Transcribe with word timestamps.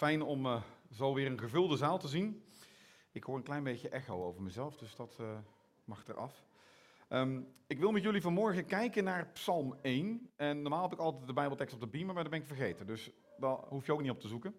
fijn 0.00 0.22
om 0.22 0.46
uh, 0.46 0.62
zo 0.90 1.14
weer 1.14 1.26
een 1.26 1.38
gevulde 1.38 1.76
zaal 1.76 1.98
te 1.98 2.08
zien. 2.08 2.42
Ik 3.12 3.24
hoor 3.24 3.36
een 3.36 3.42
klein 3.42 3.62
beetje 3.62 3.88
echo 3.88 4.24
over 4.24 4.42
mezelf, 4.42 4.76
dus 4.76 4.96
dat 4.96 5.16
uh, 5.20 5.26
mag 5.84 6.08
eraf. 6.08 6.44
Um, 7.08 7.46
ik 7.66 7.78
wil 7.78 7.90
met 7.90 8.02
jullie 8.02 8.20
vanmorgen 8.20 8.66
kijken 8.66 9.04
naar 9.04 9.28
Psalm 9.32 9.76
1. 9.82 10.30
En 10.36 10.62
normaal 10.62 10.82
heb 10.82 10.92
ik 10.92 10.98
altijd 10.98 11.26
de 11.26 11.32
Bijbeltekst 11.32 11.74
op 11.74 11.80
de 11.80 11.86
beamer, 11.86 12.14
maar 12.14 12.22
dat 12.22 12.32
ben 12.32 12.40
ik 12.40 12.46
vergeten. 12.46 12.86
Dus 12.86 13.10
daar 13.38 13.56
hoef 13.68 13.86
je 13.86 13.92
ook 13.92 14.02
niet 14.02 14.10
op 14.10 14.20
te 14.20 14.28
zoeken. 14.28 14.54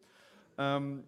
Um, 0.55 1.07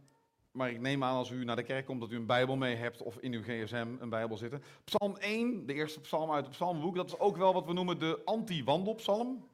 maar 0.52 0.70
ik 0.70 0.80
neem 0.80 1.04
aan 1.04 1.16
als 1.16 1.30
u 1.30 1.44
naar 1.44 1.56
de 1.56 1.64
kerk 1.64 1.86
komt 1.86 2.02
dat 2.02 2.12
u 2.12 2.16
een 2.16 2.26
Bijbel 2.26 2.56
mee 2.56 2.76
hebt 2.76 3.02
of 3.02 3.18
in 3.18 3.34
uw 3.34 3.42
gsm 3.42 3.88
een 4.00 4.10
Bijbel 4.10 4.38
zitten. 4.38 4.64
Psalm 4.84 5.16
1, 5.18 5.66
de 5.66 5.74
eerste 5.74 6.02
psalm 6.02 6.32
uit 6.32 6.46
het 6.46 6.54
psalmboek, 6.54 6.96
dat 6.96 7.08
is 7.08 7.20
ook 7.20 7.38
wel 7.38 7.54
wat 7.54 7.66
we 7.66 7.74
noemen 7.74 8.00
de 8.00 8.22
anti-wandelpsalm. 8.26 9.48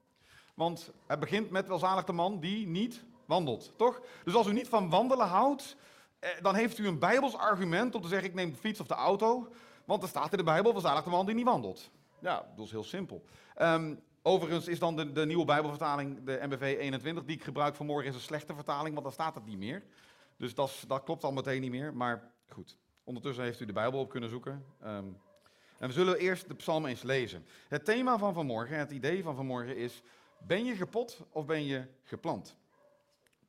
Want 0.54 0.94
het 1.08 1.20
begint 1.20 1.50
met 1.50 1.68
welzalig 1.68 2.04
de 2.04 2.14
man 2.14 2.40
die 2.40 2.68
niet 2.68 3.08
wandelt, 3.30 3.74
toch? 3.78 4.02
Dus 4.24 4.34
als 4.34 4.48
u 4.48 4.54
niet 4.54 4.68
van 4.68 4.90
wandelen 4.90 5.28
houdt, 5.28 5.76
eh, 6.20 6.30
dan 6.42 6.56
heeft 6.56 6.78
u 6.78 6.88
een 6.88 7.00
bijbels 7.00 7.38
argument 7.38 7.96
om 7.96 8.02
te 8.02 8.08
zeggen 8.08 8.28
ik 8.28 8.34
neem 8.34 8.50
de 8.50 8.58
fiets 8.58 8.80
of 8.80 8.88
de 8.88 8.94
auto. 8.94 9.48
Want 9.86 10.04
er 10.04 10.10
staat 10.10 10.32
in 10.32 10.38
de 10.38 10.44
Bijbel, 10.44 10.72
welzalig 10.72 11.04
de 11.04 11.10
man 11.10 11.26
die 11.26 11.36
niet 11.36 11.46
wandelt. 11.46 11.90
Ja, 12.20 12.46
dat 12.56 12.66
is 12.66 12.72
heel 12.72 12.84
simpel. 12.84 13.24
Um, 13.62 14.00
overigens 14.22 14.68
is 14.68 14.80
dan 14.80 14.96
de, 14.96 15.26
nieuwe 15.26 15.46
Bijbelvertaling, 15.46 16.24
de 16.24 16.40
MBV 16.44 16.78
21, 16.80 17.24
die 17.26 17.36
ik 17.36 17.44
gebruik 17.44 17.76
vanmorgen, 17.76 18.10
is 18.10 18.16
een 18.16 18.22
slechte 18.22 18.56
vertaling, 18.56 18.90
want 18.90 19.04
dan 19.04 19.12
staat 19.12 19.36
het 19.36 19.46
niet 19.46 19.58
meer. 19.58 19.84
Dus 20.38 20.56
dat, 20.56 21.02
klopt 21.04 21.24
al 21.24 21.32
meteen 21.32 21.62
niet 21.62 21.72
meer, 21.72 21.94
maar 21.94 22.32
goed. 22.50 22.78
Ondertussen 23.04 23.44
heeft 23.44 23.60
u 23.60 23.66
de 23.66 23.74
Bijbel 23.74 24.00
op 24.00 24.10
kunnen 24.10 24.30
zoeken. 24.30 24.66
Um, 24.84 25.18
en 25.78 25.88
we 25.88 25.94
zullen 25.94 26.18
eerst 26.18 26.48
de 26.48 26.56
psalm 26.56 26.86
eens 26.86 27.04
lezen. 27.04 27.46
Het 27.68 27.86
thema 27.86 28.18
van 28.18 28.34
vanmorgen, 28.34 28.78
het 28.78 28.92
idee 28.92 29.24
van 29.24 29.36
vanmorgen 29.36 29.78
is, 29.78 30.02
ben 30.38 30.66
je 30.66 30.76
gepot 30.76 31.22
of 31.32 31.46
ben 31.46 31.66
je 31.66 31.86
geplant? 32.04 32.56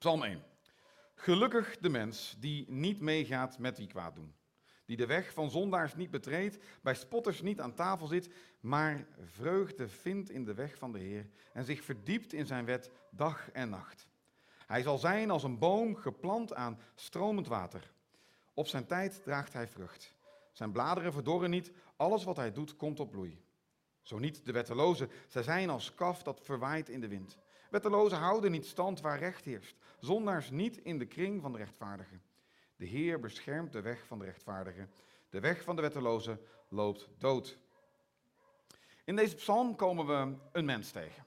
Psalm 0.01 0.23
1. 0.23 0.43
Gelukkig 1.15 1.79
de 1.79 1.89
mens 1.89 2.37
die 2.39 2.70
niet 2.70 3.01
meegaat 3.01 3.59
met 3.59 3.79
wie 3.79 3.87
kwaad 3.87 4.15
doen. 4.15 4.34
Die 4.84 4.97
de 4.97 5.06
weg 5.06 5.33
van 5.33 5.51
zondaars 5.51 5.95
niet 5.95 6.11
betreedt, 6.11 6.59
bij 6.83 6.95
spotters 6.95 7.43
niet 7.43 7.61
aan 7.61 7.75
tafel 7.75 8.06
zit, 8.06 8.31
maar 8.61 9.06
vreugde 9.25 9.89
vindt 9.89 10.31
in 10.31 10.45
de 10.45 10.55
weg 10.55 10.78
van 10.78 10.93
de 10.93 10.98
Heer 10.98 11.31
en 11.53 11.65
zich 11.65 11.84
verdiept 11.84 12.33
in 12.33 12.47
zijn 12.47 12.65
wet 12.65 12.91
dag 13.11 13.51
en 13.51 13.71
nacht. 13.71 14.06
Hij 14.67 14.83
zal 14.83 14.98
zijn 14.98 15.31
als 15.31 15.43
een 15.43 15.59
boom 15.59 15.97
geplant 15.97 16.55
aan 16.55 16.81
stromend 16.95 17.47
water. 17.47 17.93
Op 18.55 18.67
zijn 18.67 18.87
tijd 18.87 19.23
draagt 19.23 19.53
hij 19.53 19.69
vrucht. 19.69 20.15
Zijn 20.53 20.73
bladeren 20.73 21.12
verdorren 21.12 21.51
niet, 21.51 21.73
alles 21.97 22.25
wat 22.25 22.37
hij 22.37 22.53
doet 22.53 22.77
komt 22.77 23.01
op 23.01 23.11
bloei. 23.11 23.43
Zo 24.03 24.19
niet 24.19 24.45
de 24.45 24.53
wettelozen, 24.53 25.11
zij 25.28 25.43
zijn 25.43 25.71
als 25.71 25.95
kaf 25.95 26.23
dat 26.23 26.41
verwaait 26.43 26.89
in 26.89 27.01
de 27.01 27.09
wind. 27.09 27.39
Wettelozen 27.71 28.19
houden 28.19 28.51
niet 28.51 28.67
stand 28.67 29.01
waar 29.01 29.19
recht 29.19 29.45
heerst, 29.45 29.77
zondaars 30.01 30.51
niet 30.51 30.77
in 30.77 30.98
de 30.98 31.06
kring 31.06 31.43
van 31.43 31.53
de 31.53 31.59
rechtvaardigen. 31.59 32.23
De 32.77 32.87
Heer 32.87 33.20
beschermt 33.20 33.73
de 33.73 33.81
weg 33.81 34.06
van 34.06 34.19
de 34.19 34.25
rechtvaardigen. 34.25 34.91
De 35.31 35.41
weg 35.41 35.62
van 35.62 35.77
de 35.77 35.83
wettelozen 35.83 36.41
loopt 36.69 37.09
dood. 37.19 37.59
In 39.05 39.17
deze 39.17 39.34
psalm 39.34 39.77
komen 39.77 40.06
we 40.06 40.37
een 40.53 40.65
mens 40.65 40.91
tegen. 40.91 41.25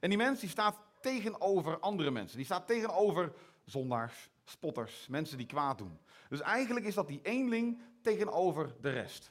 En 0.00 0.08
die 0.08 0.18
mens 0.18 0.40
die 0.40 0.48
staat 0.48 0.76
tegenover 1.00 1.78
andere 1.78 2.10
mensen. 2.10 2.36
Die 2.36 2.46
staat 2.46 2.66
tegenover 2.66 3.32
zondaars, 3.64 4.30
spotters, 4.44 5.06
mensen 5.08 5.38
die 5.38 5.46
kwaad 5.46 5.78
doen. 5.78 5.98
Dus 6.28 6.40
eigenlijk 6.40 6.86
is 6.86 6.94
dat 6.94 7.06
die 7.06 7.20
eenling 7.22 7.80
tegenover 8.00 8.74
de 8.80 8.90
rest. 8.90 9.30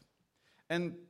En 0.66 1.08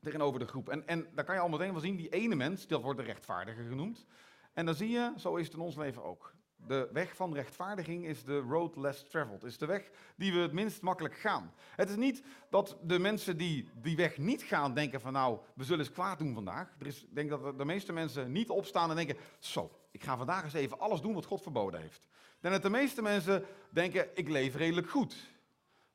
tegenover 0.00 0.40
de 0.40 0.46
groep. 0.46 0.68
En, 0.68 0.86
en 0.86 1.08
daar 1.14 1.24
kan 1.24 1.34
je 1.34 1.40
al 1.40 1.48
meteen 1.48 1.72
wel 1.72 1.80
zien, 1.80 1.96
die 1.96 2.08
ene 2.08 2.34
mens, 2.34 2.66
dat 2.66 2.82
wordt 2.82 2.98
de 2.98 3.04
rechtvaardige 3.04 3.62
genoemd. 3.62 4.06
En 4.52 4.66
dan 4.66 4.74
zie 4.74 4.90
je, 4.90 5.12
zo 5.16 5.36
is 5.36 5.44
het 5.44 5.54
in 5.54 5.60
ons 5.60 5.76
leven 5.76 6.02
ook. 6.02 6.34
De 6.66 6.88
weg 6.92 7.16
van 7.16 7.34
rechtvaardiging 7.34 8.06
is 8.06 8.24
de 8.24 8.38
road 8.38 8.76
less 8.76 9.04
traveled. 9.08 9.44
Is 9.44 9.58
de 9.58 9.66
weg 9.66 9.90
die 10.16 10.32
we 10.32 10.38
het 10.38 10.52
minst 10.52 10.82
makkelijk 10.82 11.14
gaan. 11.14 11.52
Het 11.76 11.88
is 11.88 11.96
niet 11.96 12.22
dat 12.50 12.76
de 12.82 12.98
mensen 12.98 13.36
die 13.36 13.68
die 13.74 13.96
weg 13.96 14.18
niet 14.18 14.42
gaan 14.42 14.74
denken 14.74 15.00
van 15.00 15.12
nou, 15.12 15.38
we 15.54 15.64
zullen 15.64 15.84
eens 15.84 15.94
kwaad 15.94 16.18
doen 16.18 16.34
vandaag. 16.34 16.74
Er 16.78 16.86
is, 16.86 17.02
ik 17.02 17.14
denk 17.14 17.30
dat 17.30 17.58
de 17.58 17.64
meeste 17.64 17.92
mensen 17.92 18.32
niet 18.32 18.50
opstaan 18.50 18.90
en 18.90 18.96
denken, 18.96 19.16
zo, 19.38 19.70
ik 19.90 20.04
ga 20.04 20.16
vandaag 20.16 20.44
eens 20.44 20.52
even 20.52 20.78
alles 20.78 21.00
doen 21.00 21.14
wat 21.14 21.24
God 21.24 21.42
verboden 21.42 21.80
heeft. 21.80 22.08
Denk 22.40 22.54
dat 22.54 22.62
de 22.62 22.70
meeste 22.70 23.02
mensen 23.02 23.44
denken, 23.70 24.08
ik 24.14 24.28
leef 24.28 24.56
redelijk 24.56 24.90
goed. 24.90 25.30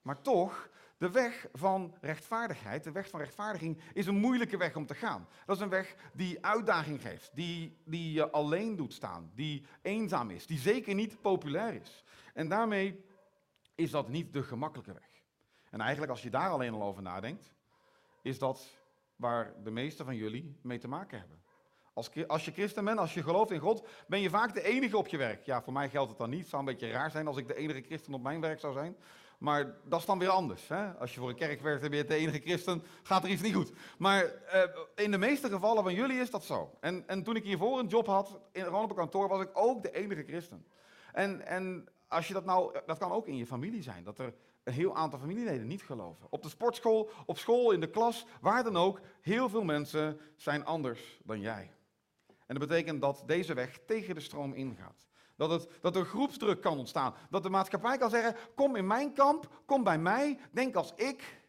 Maar 0.01 0.21
toch 0.21 0.69
de 0.97 1.11
weg 1.11 1.47
van 1.53 1.95
rechtvaardigheid, 2.01 2.83
de 2.83 2.91
weg 2.91 3.09
van 3.09 3.19
rechtvaardiging, 3.19 3.81
is 3.93 4.05
een 4.05 4.17
moeilijke 4.17 4.57
weg 4.57 4.75
om 4.75 4.85
te 4.85 4.95
gaan. 4.95 5.27
Dat 5.45 5.55
is 5.55 5.61
een 5.61 5.69
weg 5.69 5.95
die 6.13 6.45
uitdaging 6.45 7.01
geeft, 7.01 7.31
die, 7.33 7.77
die 7.85 8.11
je 8.11 8.31
alleen 8.31 8.75
doet 8.75 8.93
staan, 8.93 9.31
die 9.35 9.65
eenzaam 9.81 10.29
is, 10.29 10.47
die 10.47 10.59
zeker 10.59 10.95
niet 10.95 11.21
populair 11.21 11.73
is. 11.73 12.03
En 12.33 12.47
daarmee 12.47 13.05
is 13.75 13.91
dat 13.91 14.09
niet 14.09 14.33
de 14.33 14.43
gemakkelijke 14.43 14.93
weg. 14.93 15.09
En 15.69 15.81
eigenlijk 15.81 16.11
als 16.11 16.21
je 16.21 16.29
daar 16.29 16.49
alleen 16.49 16.73
al 16.73 16.83
over 16.83 17.01
nadenkt, 17.01 17.53
is 18.21 18.39
dat 18.39 18.75
waar 19.15 19.53
de 19.63 19.71
meeste 19.71 20.03
van 20.03 20.15
jullie 20.15 20.59
mee 20.61 20.77
te 20.77 20.87
maken 20.87 21.19
hebben. 21.19 21.41
Als, 21.93 22.27
als 22.27 22.45
je 22.45 22.51
christen 22.51 22.85
bent, 22.85 22.99
als 22.99 23.13
je 23.13 23.23
gelooft 23.23 23.51
in 23.51 23.59
God, 23.59 23.87
ben 24.07 24.19
je 24.19 24.29
vaak 24.29 24.53
de 24.53 24.63
enige 24.63 24.97
op 24.97 25.07
je 25.07 25.17
werk. 25.17 25.45
Ja, 25.45 25.61
voor 25.61 25.73
mij 25.73 25.89
geldt 25.89 26.09
het 26.09 26.17
dan 26.17 26.29
niet. 26.29 26.39
Het 26.39 26.49
zou 26.49 26.61
een 26.61 26.67
beetje 26.67 26.91
raar 26.91 27.11
zijn 27.11 27.27
als 27.27 27.37
ik 27.37 27.47
de 27.47 27.55
enige 27.55 27.81
christen 27.81 28.13
op 28.13 28.21
mijn 28.21 28.41
werk 28.41 28.59
zou 28.59 28.73
zijn. 28.73 28.97
Maar 29.37 29.75
dat 29.83 29.99
is 29.99 30.05
dan 30.05 30.19
weer 30.19 30.29
anders. 30.29 30.67
Hè? 30.67 30.91
Als 30.93 31.13
je 31.13 31.19
voor 31.19 31.29
een 31.29 31.35
kerk 31.35 31.61
werkt 31.61 31.83
en 31.83 31.89
ben 31.89 31.99
je 31.99 32.05
de 32.05 32.15
enige 32.15 32.39
christen, 32.39 32.83
gaat 33.03 33.23
er 33.23 33.29
iets 33.29 33.41
niet 33.41 33.55
goed. 33.55 33.71
Maar 33.97 34.23
uh, 34.23 34.63
in 34.95 35.11
de 35.11 35.17
meeste 35.17 35.49
gevallen 35.49 35.83
van 35.83 35.93
jullie 35.93 36.19
is 36.19 36.31
dat 36.31 36.43
zo. 36.43 36.77
En, 36.79 37.07
en 37.07 37.23
toen 37.23 37.35
ik 37.35 37.43
hiervoor 37.43 37.79
een 37.79 37.87
job 37.87 38.07
had, 38.07 38.39
in, 38.51 38.63
gewoon 38.63 38.83
op 38.83 38.89
een 38.89 38.95
kantoor, 38.95 39.27
was 39.27 39.41
ik 39.41 39.49
ook 39.53 39.83
de 39.83 39.91
enige 39.91 40.23
christen. 40.23 40.65
En, 41.13 41.45
en 41.45 41.87
als 42.07 42.27
je 42.27 42.33
dat 42.33 42.45
nou, 42.45 42.79
dat 42.85 42.97
kan 42.97 43.11
ook 43.11 43.27
in 43.27 43.37
je 43.37 43.45
familie 43.45 43.81
zijn, 43.81 44.03
dat 44.03 44.19
er 44.19 44.33
een 44.63 44.73
heel 44.73 44.95
aantal 44.95 45.19
familieleden 45.19 45.67
niet 45.67 45.81
geloven. 45.81 46.27
Op 46.29 46.43
de 46.43 46.49
sportschool, 46.49 47.09
op 47.25 47.37
school, 47.37 47.71
in 47.71 47.79
de 47.79 47.89
klas, 47.89 48.25
waar 48.41 48.63
dan 48.63 48.77
ook, 48.77 48.99
heel 49.21 49.49
veel 49.49 49.63
mensen 49.63 50.19
zijn 50.35 50.65
anders 50.65 51.19
dan 51.23 51.39
jij. 51.39 51.71
En 52.27 52.55
dat 52.55 52.67
betekent 52.67 53.01
dat 53.01 53.23
deze 53.25 53.53
weg 53.53 53.79
tegen 53.85 54.15
de 54.15 54.21
stroom 54.21 54.53
ingaat. 54.53 55.07
Dat, 55.37 55.67
dat 55.81 55.95
er 55.95 56.05
groepsdruk 56.05 56.61
kan 56.61 56.77
ontstaan. 56.77 57.13
Dat 57.29 57.43
de 57.43 57.49
maatschappij 57.49 57.97
kan 57.97 58.09
zeggen, 58.09 58.35
kom 58.55 58.75
in 58.75 58.87
mijn 58.87 59.13
kamp, 59.13 59.61
kom 59.65 59.83
bij 59.83 59.99
mij, 59.99 60.39
denk 60.51 60.75
als 60.75 60.93
ik. 60.95 61.45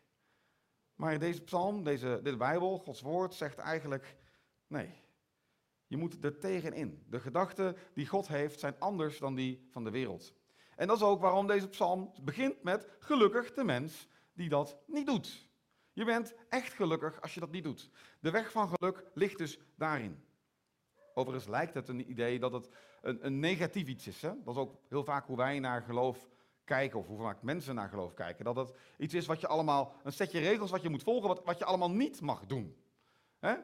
Maar 0.95 1.19
deze 1.19 1.43
psalm, 1.43 1.85
deze, 1.85 2.21
deze 2.23 2.37
Bijbel, 2.37 2.79
Gods 2.79 3.01
woord, 3.01 3.35
zegt 3.35 3.59
eigenlijk, 3.59 4.17
nee, 4.67 5.03
je 5.87 5.97
moet 5.97 6.25
er 6.25 6.39
tegenin. 6.39 7.05
De 7.11 7.21
gedachten 7.21 7.77
die 7.95 8.07
God 8.07 8.29
heeft 8.29 8.61
zijn 8.61 8.75
anders 8.79 9.19
dan 9.19 9.35
die 9.35 9.67
van 9.71 9.85
de 9.85 9.91
wereld. 9.91 10.33
En 10.77 10.87
dat 10.87 10.97
is 10.97 11.03
ook 11.03 11.21
waarom 11.21 11.47
deze 11.47 11.69
psalm 11.69 12.13
begint 12.23 12.63
met 12.63 12.89
gelukkig 12.99 13.53
de 13.53 13.65
mens 13.65 14.09
die 14.33 14.49
dat 14.49 14.79
niet 14.87 15.07
doet. 15.07 15.49
Je 15.93 16.05
bent 16.05 16.35
echt 16.49 16.73
gelukkig 16.73 17.21
als 17.21 17.35
je 17.35 17.41
dat 17.41 17.51
niet 17.51 17.65
doet. 17.65 17.91
De 18.21 18.31
weg 18.31 18.51
van 18.51 18.69
geluk 18.69 19.05
ligt 19.15 19.39
dus 19.39 19.59
daarin. 19.77 20.25
Overigens 21.19 21.51
lijkt 21.51 21.75
het 21.75 21.89
een 21.89 22.11
idee 22.11 22.39
dat 22.39 22.53
het 22.53 22.69
een, 23.03 23.27
een 23.27 23.39
negatief 23.39 23.89
iets 23.89 24.07
is. 24.07 24.23
Hè? 24.23 24.31
Dat 24.45 24.55
is 24.55 24.61
ook 24.61 24.75
heel 24.89 25.05
vaak 25.05 25.27
hoe 25.27 25.37
wij 25.37 25.59
naar 25.59 25.83
geloof 25.83 26.29
kijken, 26.65 26.99
of 26.99 27.07
hoe 27.07 27.19
vaak 27.19 27.43
mensen 27.43 27.75
naar 27.75 27.89
geloof 27.89 28.15
kijken. 28.15 28.45
Dat 28.45 28.57
het 28.57 28.75
iets 28.99 29.15
is 29.15 29.27
wat 29.27 29.41
je 29.41 29.47
allemaal, 29.47 29.93
een 30.03 30.13
setje 30.13 30.39
regels 30.39 30.71
wat 30.71 30.83
je 30.83 30.89
moet 30.89 31.03
volgen, 31.03 31.29
wat, 31.29 31.45
wat 31.45 31.59
je 31.59 31.65
allemaal 31.65 31.91
niet 31.91 32.21
mag 32.21 32.47
doen. 32.47 32.77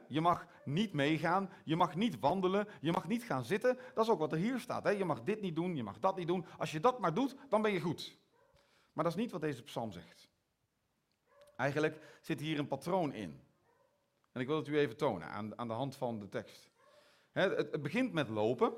Je 0.09 0.21
mag 0.21 0.47
niet 0.65 0.93
meegaan, 0.93 1.51
je 1.65 1.77
mag 1.77 1.95
niet 1.95 2.19
wandelen, 2.21 2.69
je 2.81 2.93
mag 2.93 3.09
niet 3.09 3.23
gaan 3.23 3.45
zitten. 3.45 3.79
Dat 3.95 4.05
is 4.05 4.11
ook 4.11 4.19
wat 4.19 4.33
er 4.33 4.39
hier 4.39 4.59
staat. 4.59 4.99
Je 4.99 5.05
mag 5.05 5.23
dit 5.23 5.41
niet 5.41 5.55
doen, 5.55 5.77
je 5.77 5.83
mag 5.83 5.99
dat 5.99 6.17
niet 6.17 6.27
doen. 6.27 6.47
Als 6.59 6.73
je 6.73 6.81
dat 6.81 6.99
maar 6.99 7.15
doet, 7.15 7.37
dan 7.49 7.63
ben 7.63 7.73
je 7.73 7.81
goed. 7.81 8.19
Maar 8.93 9.05
dat 9.05 9.13
is 9.13 9.21
niet 9.21 9.33
wat 9.33 9.41
deze 9.41 9.63
psalm 9.63 9.93
zegt. 9.93 10.29
Eigenlijk 11.57 12.19
zit 12.21 12.41
hier 12.41 12.59
een 12.59 12.69
patroon 12.69 13.13
in. 13.13 13.41
En 14.33 14.41
ik 14.41 14.47
wil 14.47 14.57
het 14.57 14.69
u 14.69 14.79
even 14.79 14.97
tonen 14.97 15.29
aan, 15.29 15.59
aan 15.59 15.69
de 15.69 15.75
hand 15.75 15.97
van 15.97 16.19
de 16.19 16.29
tekst. 16.29 16.73
Het, 17.35 17.83
begint 17.83 18.13
met 18.13 18.29
lopen, 18.29 18.73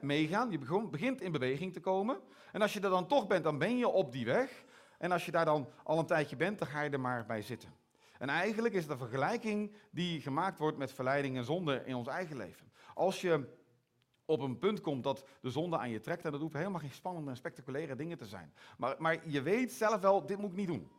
meegaan. 0.00 0.50
Je 0.50 0.58
begint 0.90 1.20
in 1.20 1.32
beweging 1.32 1.72
te 1.72 1.80
komen. 1.80 2.20
En 2.52 2.62
als 2.62 2.72
je 2.72 2.80
er 2.80 2.90
dan 2.90 3.06
toch 3.06 3.26
bent, 3.26 3.44
dan 3.44 3.58
ben 3.58 3.76
je 3.76 3.88
op 3.88 4.12
die 4.12 4.24
weg. 4.24 4.64
En 4.98 5.12
als 5.12 5.24
je 5.26 5.30
daar 5.30 5.44
dan 5.44 5.68
al 5.84 5.98
een 5.98 6.06
tijdje 6.06 6.36
bent, 6.36 6.58
dan 6.58 6.68
ga 6.68 6.82
je 6.82 6.90
er 6.90 7.00
maar 7.00 7.26
bij 7.26 7.42
zitten. 7.42 7.74
En 8.18 8.28
eigenlijk 8.28 8.74
is 8.74 8.82
het 8.82 8.90
een 8.90 8.98
vergelijking 8.98 9.72
die 9.90 10.20
gemaakt 10.20 10.58
wordt 10.58 10.78
met 10.78 10.92
verleiding 10.92 11.36
en 11.36 11.44
zonde 11.44 11.82
in 11.84 11.94
ons 11.94 12.08
eigen 12.08 12.36
leven. 12.36 12.72
Als 12.94 13.20
je 13.20 13.56
op 14.24 14.40
een 14.40 14.58
punt 14.58 14.80
komt 14.80 15.02
dat 15.02 15.24
de 15.40 15.50
zonde 15.50 15.78
aan 15.78 15.90
je 15.90 16.00
trekt, 16.00 16.24
en 16.24 16.30
dat 16.30 16.40
hoeft 16.40 16.54
helemaal 16.54 16.80
geen 16.80 16.92
spannende 16.92 17.30
en 17.30 17.36
spectaculaire 17.36 17.96
dingen 17.96 18.18
te 18.18 18.26
zijn. 18.26 18.52
Maar, 18.78 18.94
maar 18.98 19.28
je 19.28 19.42
weet 19.42 19.72
zelf 19.72 20.00
wel, 20.00 20.26
dit 20.26 20.38
moet 20.38 20.50
ik 20.50 20.56
niet 20.56 20.66
doen. 20.66 20.90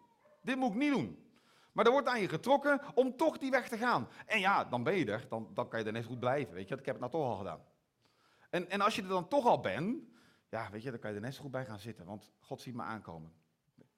Dit 0.42 0.56
moet 0.56 0.70
ik 0.70 0.78
niet 0.78 0.92
doen. 0.92 1.29
Maar 1.72 1.86
er 1.86 1.92
wordt 1.92 2.08
aan 2.08 2.22
je 2.22 2.30
getrokken 2.30 2.82
om 2.96 3.18
toch 3.18 3.38
die 3.38 3.52
weg 3.52 3.68
te 3.68 3.78
gaan. 3.78 4.08
En 4.26 4.40
ja, 4.40 4.66
dan 4.66 4.84
ben 4.84 4.96
je 4.96 5.06
er. 5.06 5.26
Dan, 5.30 5.52
dan 5.54 5.68
kan 5.70 5.80
je 5.80 5.86
er 5.86 5.92
net 5.92 6.06
goed 6.06 6.20
blijven. 6.20 6.54
Weet 6.54 6.68
je, 6.68 6.76
ik 6.76 6.86
heb 6.86 7.02
het 7.02 7.12
nou 7.12 7.12
toch 7.12 7.32
al 7.32 7.38
gedaan. 7.38 7.62
En, 8.50 8.70
en 8.70 8.82
als 8.82 8.96
je 8.96 9.02
er 9.02 9.08
dan 9.08 9.28
toch 9.28 9.46
al 9.46 9.60
bent, 9.60 10.04
ja, 10.50 10.70
weet 10.72 10.84
je, 10.84 10.90
dan 10.90 11.00
kan 11.00 11.10
je 11.10 11.16
er 11.16 11.22
net 11.22 11.34
zo 11.34 11.42
goed 11.42 11.52
bij 11.52 11.66
gaan 11.66 11.80
zitten. 11.80 12.06
Want 12.06 12.32
God 12.40 12.62
ziet 12.62 12.76
me 12.76 12.82
aankomen. 12.82 13.34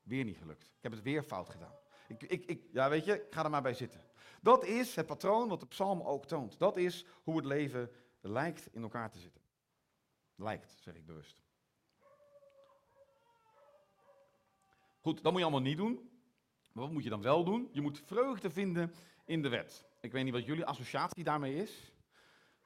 Weer 0.03 0.23
niet 0.23 0.37
gelukt. 0.37 0.63
Ik 0.63 0.81
heb 0.83 0.91
het 0.91 1.01
weer 1.01 1.23
fout 1.23 1.49
gedaan. 1.49 1.73
Ik, 2.07 2.23
ik, 2.23 2.45
ik, 2.45 2.63
ja, 2.71 2.89
weet 2.89 3.05
je, 3.05 3.13
ik 3.13 3.33
ga 3.33 3.43
er 3.43 3.49
maar 3.49 3.61
bij 3.61 3.73
zitten. 3.73 4.01
Dat 4.41 4.65
is 4.65 4.95
het 4.95 5.05
patroon 5.05 5.47
wat 5.47 5.59
de 5.59 5.67
psalm 5.67 6.01
ook 6.01 6.25
toont. 6.25 6.59
Dat 6.59 6.77
is 6.77 7.05
hoe 7.23 7.35
het 7.35 7.45
leven 7.45 7.91
lijkt 8.21 8.67
in 8.73 8.81
elkaar 8.81 9.11
te 9.11 9.19
zitten. 9.19 9.41
Lijkt, 10.35 10.77
zeg 10.79 10.95
ik 10.95 11.05
bewust. 11.05 11.37
Goed, 15.01 15.23
dat 15.23 15.31
moet 15.31 15.41
je 15.41 15.47
allemaal 15.47 15.67
niet 15.69 15.77
doen. 15.77 16.10
Maar 16.71 16.83
wat 16.83 16.93
moet 16.93 17.03
je 17.03 17.09
dan 17.09 17.21
wel 17.21 17.43
doen? 17.43 17.69
Je 17.71 17.81
moet 17.81 18.01
vreugde 18.05 18.49
vinden 18.49 18.93
in 19.25 19.41
de 19.41 19.49
wet. 19.49 19.85
Ik 20.01 20.11
weet 20.11 20.23
niet 20.23 20.33
wat 20.33 20.45
jullie 20.45 20.65
associatie 20.65 21.23
daarmee 21.23 21.55
is. 21.55 21.91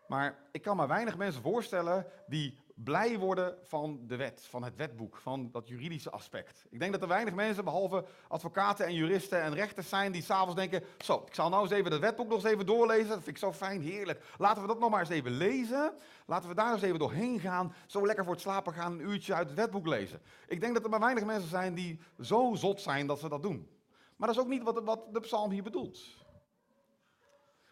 Maar 0.08 0.38
ik 0.52 0.62
kan 0.62 0.78
me 0.78 0.88
weinig 0.88 1.18
mensen 1.18 1.42
voorstellen 1.42 2.06
die 2.28 2.58
blij 2.76 3.20
worden 3.20 3.58
van 3.64 4.00
de 4.08 4.16
wet, 4.16 4.48
van 4.50 4.64
het 4.64 4.76
wetboek, 4.76 5.18
van 5.18 5.50
dat 5.52 5.68
juridische 5.68 6.10
aspect. 6.10 6.66
Ik 6.70 6.80
denk 6.80 6.92
dat 6.92 7.02
er 7.02 7.08
weinig 7.08 7.34
mensen, 7.34 7.64
behalve 7.64 8.06
advocaten 8.28 8.86
en 8.86 8.94
juristen 8.94 9.42
en 9.42 9.54
rechters 9.54 9.90
zijn, 9.90 10.12
die 10.12 10.22
s'avonds 10.22 10.56
denken, 10.56 10.84
zo, 10.98 11.24
ik 11.28 11.34
zal 11.34 11.50
nou 11.50 11.64
eens 11.64 11.72
even 11.72 11.92
het 11.92 12.02
wetboek 12.02 12.28
nog 12.28 12.44
eens 12.44 12.54
even 12.54 12.66
doorlezen, 12.66 13.08
dat 13.08 13.24
vind 13.24 13.28
ik 13.28 13.38
zo 13.38 13.54
fijn, 13.54 13.82
heerlijk. 13.82 14.24
Laten 14.38 14.62
we 14.62 14.68
dat 14.68 14.80
nog 14.80 14.90
maar 14.90 15.00
eens 15.00 15.10
even 15.10 15.32
lezen, 15.32 15.94
laten 16.26 16.50
we 16.50 16.56
daar 16.56 16.74
eens 16.74 16.82
even 16.82 17.00
doorheen 17.00 17.40
gaan, 17.40 17.74
zo 17.86 18.06
lekker 18.06 18.24
voor 18.24 18.34
het 18.34 18.44
slapen 18.44 18.74
gaan, 18.74 18.92
een 18.92 19.10
uurtje 19.10 19.34
uit 19.34 19.48
het 19.48 19.58
wetboek 19.58 19.88
lezen. 19.88 20.22
Ik 20.48 20.60
denk 20.60 20.74
dat 20.74 20.84
er 20.84 20.90
maar 20.90 21.00
weinig 21.00 21.26
mensen 21.26 21.50
zijn 21.50 21.74
die 21.74 22.00
zo 22.22 22.52
zot 22.56 22.82
zijn 22.82 23.08
dat 23.08 23.20
ze 23.20 23.30
dat 23.30 23.44
doen. 23.44 23.75
Maar 24.16 24.28
dat 24.28 24.38
is 24.38 24.44
ook 24.44 24.50
niet 24.50 24.64
wat, 24.64 24.84
wat 24.84 25.14
de 25.14 25.20
psalm 25.20 25.52
hier 25.52 25.64
bedoelt. 25.64 26.00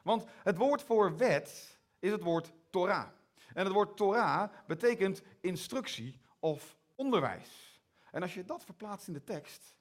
Want 0.04 0.26
het 0.44 0.58
woord 0.58 0.82
voor 0.82 1.18
wet 1.18 1.80
is 2.00 2.12
het 2.12 2.24
woord 2.24 2.52
Torah. 2.70 3.08
En 3.54 3.64
het 3.64 3.74
woord 3.74 3.98
Torah 3.98 4.52
betekent 4.68 5.22
instructie 5.42 6.22
of 6.40 6.78
onderwijs. 6.96 7.82
En 8.12 8.22
als 8.22 8.34
je 8.34 8.46
dat 8.46 8.66
verplaatst 8.66 9.08
in 9.08 9.14
de 9.14 9.24
tekst, 9.24 9.76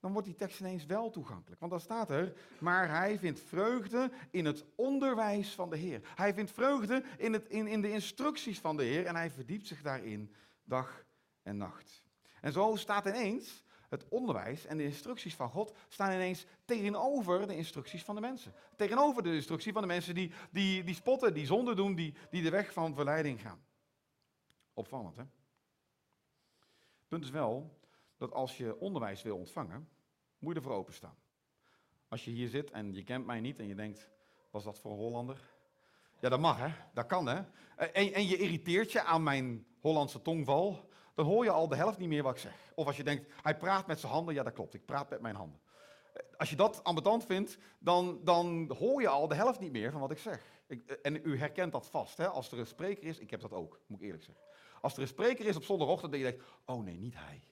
dan 0.00 0.12
wordt 0.12 0.26
die 0.26 0.36
tekst 0.36 0.60
ineens 0.60 0.86
wel 0.86 1.10
toegankelijk. 1.10 1.60
Want 1.60 1.72
dan 1.72 1.80
staat 1.80 2.10
er, 2.10 2.32
maar 2.58 2.88
hij 2.88 3.18
vindt 3.18 3.40
vreugde 3.40 4.10
in 4.30 4.44
het 4.44 4.64
onderwijs 4.74 5.54
van 5.54 5.70
de 5.70 5.76
Heer. 5.76 6.00
Hij 6.14 6.34
vindt 6.34 6.50
vreugde 6.50 7.02
in, 7.16 7.32
het, 7.32 7.48
in, 7.48 7.66
in 7.66 7.80
de 7.80 7.90
instructies 7.90 8.60
van 8.60 8.76
de 8.76 8.84
Heer 8.84 9.06
en 9.06 9.16
hij 9.16 9.30
verdiept 9.30 9.66
zich 9.66 9.82
daarin 9.82 10.34
dag 10.64 11.04
en 11.42 11.56
nacht. 11.56 12.02
En 12.40 12.52
zo 12.52 12.76
staat 12.76 13.06
ineens 13.06 13.64
het 13.88 14.08
onderwijs 14.08 14.66
en 14.66 14.76
de 14.76 14.84
instructies 14.84 15.34
van 15.34 15.50
God 15.50 15.76
staan 15.88 16.12
ineens 16.12 16.46
tegenover 16.64 17.46
de 17.46 17.56
instructies 17.56 18.04
van 18.04 18.14
de 18.14 18.20
mensen. 18.20 18.52
Tegenover 18.76 19.22
de 19.22 19.34
instructie 19.34 19.72
van 19.72 19.82
de 19.82 19.88
mensen 19.88 20.14
die, 20.14 20.32
die, 20.50 20.84
die 20.84 20.94
spotten, 20.94 21.34
die 21.34 21.46
zonde 21.46 21.74
doen, 21.74 21.94
die, 21.94 22.14
die 22.30 22.42
de 22.42 22.50
weg 22.50 22.72
van 22.72 22.94
verleiding 22.94 23.40
gaan. 23.40 23.64
Opvallend, 24.74 25.16
hè? 25.16 25.22
Punt 27.08 27.24
is 27.24 27.30
wel 27.30 27.78
dat 28.16 28.32
als 28.32 28.56
je 28.56 28.78
onderwijs 28.78 29.22
wil 29.22 29.36
ontvangen, 29.36 29.88
moet 30.38 30.52
je 30.52 30.58
ervoor 30.58 30.76
openstaan. 30.76 31.16
Als 32.08 32.24
je 32.24 32.30
hier 32.30 32.48
zit 32.48 32.70
en 32.70 32.94
je 32.94 33.04
kent 33.04 33.26
mij 33.26 33.40
niet 33.40 33.58
en 33.58 33.66
je 33.66 33.74
denkt, 33.74 34.08
was 34.50 34.64
dat 34.64 34.78
voor 34.78 34.90
een 34.90 34.96
Hollander? 34.96 35.40
Ja, 36.20 36.28
dat 36.28 36.40
mag 36.40 36.58
hè, 36.58 36.68
dat 36.94 37.06
kan 37.06 37.26
hè. 37.26 37.42
En, 37.76 38.12
en 38.12 38.26
je 38.26 38.36
irriteert 38.36 38.92
je 38.92 39.02
aan 39.02 39.22
mijn 39.22 39.66
Hollandse 39.80 40.22
tongval, 40.22 40.87
dan 41.18 41.26
hoor 41.26 41.44
je 41.44 41.50
al 41.50 41.68
de 41.68 41.76
helft 41.76 41.98
niet 41.98 42.08
meer 42.08 42.22
wat 42.22 42.32
ik 42.34 42.40
zeg. 42.40 42.72
Of 42.74 42.86
als 42.86 42.96
je 42.96 43.04
denkt, 43.04 43.32
hij 43.42 43.56
praat 43.56 43.86
met 43.86 44.00
zijn 44.00 44.12
handen, 44.12 44.34
ja 44.34 44.42
dat 44.42 44.52
klopt, 44.52 44.74
ik 44.74 44.84
praat 44.84 45.10
met 45.10 45.20
mijn 45.20 45.34
handen. 45.34 45.60
Als 46.36 46.50
je 46.50 46.56
dat 46.56 46.84
ambetant 46.84 47.24
vindt, 47.24 47.58
dan, 47.78 48.20
dan 48.24 48.74
hoor 48.78 49.00
je 49.00 49.08
al 49.08 49.28
de 49.28 49.34
helft 49.34 49.60
niet 49.60 49.72
meer 49.72 49.90
van 49.90 50.00
wat 50.00 50.10
ik 50.10 50.18
zeg. 50.18 50.42
Ik, 50.66 50.90
en 50.90 51.20
u 51.22 51.38
herkent 51.38 51.72
dat 51.72 51.86
vast, 51.86 52.16
hè? 52.16 52.28
als 52.28 52.52
er 52.52 52.58
een 52.58 52.66
spreker 52.66 53.04
is, 53.04 53.18
ik 53.18 53.30
heb 53.30 53.40
dat 53.40 53.52
ook, 53.52 53.80
moet 53.86 53.98
ik 53.98 54.04
eerlijk 54.04 54.24
zeggen. 54.24 54.44
Als 54.80 54.94
er 54.94 55.00
een 55.00 55.08
spreker 55.08 55.46
is 55.46 55.56
op 55.56 55.64
zondagochtend 55.64 56.12
en 56.12 56.18
je 56.18 56.24
denkt, 56.24 56.44
oh 56.64 56.82
nee, 56.82 56.98
niet 56.98 57.14
hij. 57.16 57.42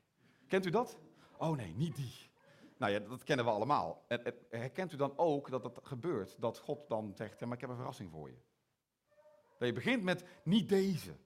Kent 0.49 0.67
u 0.67 0.71
dat? 0.71 0.99
Oh 1.39 1.57
nee, 1.57 1.75
niet 1.75 1.97
die. 1.97 2.31
Nou 2.77 2.93
ja, 2.93 2.99
dat 2.99 3.25
kennen 3.25 3.45
we 3.45 3.51
allemaal. 3.51 4.05
En, 4.09 4.35
herkent 4.49 4.93
u 4.93 4.97
dan 4.97 5.19
ook 5.19 5.51
dat 5.51 5.65
het 5.65 5.79
gebeurt, 5.83 6.41
dat 6.41 6.59
God 6.59 6.89
dan 6.89 7.12
zegt, 7.15 7.41
maar 7.41 7.55
ik 7.55 7.61
heb 7.61 7.71
een 7.71 7.77
verrassing 7.77 8.11
voor 8.11 8.29
je. 8.29 8.39
Dat 9.59 9.69
je 9.69 9.75
begint 9.75 10.03
met 10.03 10.25
niet 10.43 10.69
deze. 10.69 11.17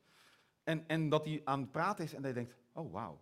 En, 0.71 0.85
en 0.87 1.09
dat 1.09 1.25
hij 1.25 1.41
aan 1.45 1.61
het 1.61 1.71
praten 1.71 2.05
is 2.05 2.15
en 2.15 2.23
je 2.23 2.33
denkt, 2.33 2.55
oh 2.73 2.93
wauw, 2.93 3.19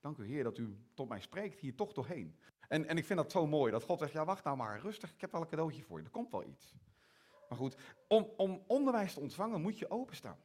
dank 0.00 0.18
u 0.18 0.26
Heer 0.26 0.44
dat 0.44 0.58
u 0.58 0.78
tot 0.94 1.08
mij 1.08 1.20
spreekt 1.20 1.60
hier 1.60 1.74
toch 1.74 1.92
doorheen. 1.92 2.38
En, 2.68 2.86
en 2.86 2.96
ik 2.96 3.04
vind 3.04 3.18
dat 3.18 3.30
zo 3.30 3.46
mooi, 3.46 3.72
dat 3.72 3.82
God 3.82 3.98
zegt, 3.98 4.12
ja 4.12 4.24
wacht 4.24 4.44
nou 4.44 4.56
maar, 4.56 4.80
rustig, 4.80 5.12
ik 5.12 5.20
heb 5.20 5.32
wel 5.32 5.40
een 5.40 5.48
cadeautje 5.48 5.82
voor 5.82 5.98
je, 5.98 6.04
er 6.04 6.10
komt 6.10 6.30
wel 6.30 6.44
iets. 6.44 6.74
Maar 7.48 7.58
goed, 7.58 7.76
om, 8.08 8.28
om 8.36 8.62
onderwijs 8.66 9.14
te 9.14 9.20
ontvangen 9.20 9.60
moet 9.60 9.78
je 9.78 9.90
openstaan. 9.90 10.38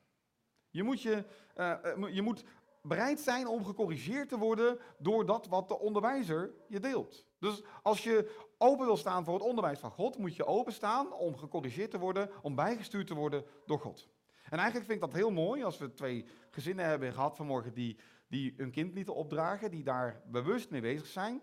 Je 0.70 0.84
moet, 0.84 1.02
je, 1.02 1.26
uh, 1.56 2.14
je 2.14 2.22
moet 2.22 2.44
bereid 2.82 3.20
zijn 3.20 3.48
om 3.48 3.66
gecorrigeerd 3.66 4.30
te 4.30 4.38
worden 4.38 4.80
door 4.98 5.26
dat 5.26 5.48
wat 5.48 5.68
de 5.68 5.80
onderwijzer 5.80 6.54
je 6.68 6.80
deelt. 6.80 7.26
Dus 7.40 7.64
als 7.82 8.04
je 8.04 8.46
open 8.58 8.86
wil 8.86 8.98
staan 8.98 9.24
voor 9.24 9.34
het 9.34 9.44
onderwijs 9.44 9.80
van 9.80 9.92
God, 9.92 10.18
moet 10.18 10.36
je 10.36 10.46
openstaan 10.46 11.14
om 11.14 11.38
gecorrigeerd 11.38 11.92
te 11.92 12.00
worden, 12.00 12.30
om 12.42 12.56
bijgestuurd 12.56 13.08
te 13.08 13.14
worden 13.14 13.46
door 13.66 13.80
God. 13.80 14.12
En 14.54 14.60
eigenlijk 14.60 14.90
vind 14.90 15.04
ik 15.04 15.12
dat 15.12 15.20
heel 15.20 15.32
mooi 15.32 15.64
als 15.64 15.78
we 15.78 15.94
twee 15.94 16.26
gezinnen 16.50 16.86
hebben 16.86 17.14
gehad 17.14 17.36
vanmorgen 17.36 17.74
die, 17.74 17.98
die 18.28 18.54
hun 18.58 18.72
kind 18.72 18.94
lieten 18.94 19.16
opdragen, 19.16 19.72
die 19.72 19.84
daar 19.84 20.22
bewust 20.26 20.70
mee 20.70 20.82
bezig 20.82 21.08
zijn. 21.08 21.42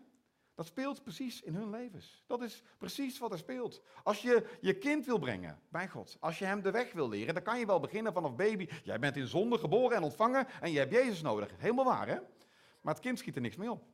Dat 0.55 0.67
speelt 0.67 1.03
precies 1.03 1.43
in 1.43 1.55
hun 1.55 1.71
levens. 1.71 2.25
Dat 2.27 2.43
is 2.43 2.63
precies 2.79 3.19
wat 3.19 3.33
er 3.33 3.39
speelt. 3.39 3.83
Als 4.03 4.23
je 4.23 4.47
je 4.61 4.79
kind 4.79 5.07
wil 5.07 5.19
brengen 5.19 5.61
bij 5.69 5.89
God, 5.89 6.17
als 6.21 6.39
je 6.39 6.45
hem 6.45 6.63
de 6.63 6.71
weg 6.71 6.93
wil 6.93 7.09
leren, 7.09 7.35
dan 7.35 7.43
kan 7.43 7.59
je 7.59 7.67
wel 7.67 7.81
beginnen 7.81 8.13
vanaf 8.13 8.35
baby. 8.35 8.69
Jij 8.85 8.99
bent 8.99 9.17
in 9.17 9.27
zonde 9.27 9.59
geboren 9.59 9.97
en 9.97 10.03
ontvangen 10.03 10.47
en 10.61 10.73
je 10.73 10.79
hebt 10.79 10.93
Jezus 10.93 11.23
nodig. 11.23 11.51
Helemaal 11.57 11.85
waar, 11.85 12.09
hè? 12.09 12.19
Maar 12.81 12.95
het 12.95 13.03
kind 13.03 13.19
schiet 13.19 13.37
er 13.37 13.43
niks 13.43 13.57
mee 13.57 13.71
op. 13.71 13.85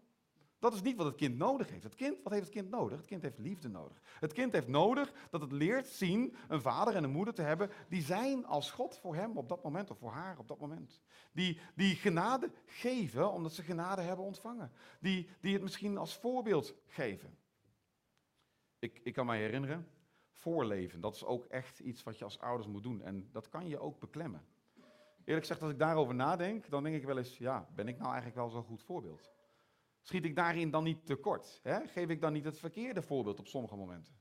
Dat 0.58 0.74
is 0.74 0.82
niet 0.82 0.96
wat 0.96 1.06
het 1.06 1.14
kind 1.14 1.36
nodig 1.36 1.70
heeft. 1.70 1.82
Het 1.82 1.94
kind, 1.94 2.22
wat 2.22 2.32
heeft 2.32 2.44
het 2.44 2.54
kind 2.54 2.70
nodig? 2.70 2.96
Het 2.96 3.06
kind 3.06 3.22
heeft 3.22 3.38
liefde 3.38 3.68
nodig. 3.68 4.00
Het 4.20 4.32
kind 4.32 4.52
heeft 4.52 4.68
nodig 4.68 5.12
dat 5.30 5.40
het 5.40 5.52
leert 5.52 5.86
zien 5.86 6.36
een 6.48 6.60
vader 6.60 6.94
en 6.94 7.04
een 7.04 7.10
moeder 7.10 7.34
te 7.34 7.42
hebben 7.42 7.70
die 7.88 8.02
zijn 8.02 8.46
als 8.46 8.70
God 8.70 8.98
voor 8.98 9.14
hem 9.14 9.36
op 9.36 9.48
dat 9.48 9.62
moment 9.62 9.90
of 9.90 9.98
voor 9.98 10.10
haar 10.10 10.38
op 10.38 10.48
dat 10.48 10.60
moment. 10.60 11.00
Die, 11.32 11.60
die 11.74 11.94
genade 11.94 12.50
geven 12.66 13.32
omdat 13.32 13.52
ze 13.52 13.62
genade 13.62 14.02
hebben 14.02 14.24
ontvangen. 14.24 14.72
Die, 15.00 15.28
die 15.40 15.52
het 15.52 15.62
misschien 15.62 15.98
als 15.98 16.16
voorbeeld 16.16 16.74
geven. 16.86 17.38
Ik, 18.78 19.00
ik 19.04 19.12
kan 19.12 19.26
mij 19.26 19.38
herinneren, 19.38 19.88
voorleven, 20.30 21.00
dat 21.00 21.14
is 21.14 21.24
ook 21.24 21.44
echt 21.44 21.78
iets 21.78 22.02
wat 22.02 22.18
je 22.18 22.24
als 22.24 22.38
ouders 22.38 22.68
moet 22.68 22.82
doen. 22.82 23.02
En 23.02 23.28
dat 23.32 23.48
kan 23.48 23.68
je 23.68 23.78
ook 23.78 23.98
beklemmen. 23.98 24.46
Eerlijk 25.24 25.46
gezegd, 25.46 25.62
als 25.62 25.70
ik 25.70 25.78
daarover 25.78 26.14
nadenk, 26.14 26.70
dan 26.70 26.82
denk 26.82 26.96
ik 26.96 27.04
wel 27.04 27.18
eens, 27.18 27.38
ja, 27.38 27.68
ben 27.74 27.88
ik 27.88 27.96
nou 27.96 28.06
eigenlijk 28.06 28.36
wel 28.36 28.50
zo'n 28.50 28.64
goed 28.64 28.82
voorbeeld? 28.82 29.35
Schiet 30.06 30.24
ik 30.24 30.36
daarin 30.36 30.70
dan 30.70 30.84
niet 30.84 31.06
tekort? 31.06 31.60
Hè? 31.62 31.86
Geef 31.86 32.08
ik 32.08 32.20
dan 32.20 32.32
niet 32.32 32.44
het 32.44 32.58
verkeerde 32.58 33.02
voorbeeld 33.02 33.38
op 33.38 33.46
sommige 33.46 33.76
momenten? 33.76 34.14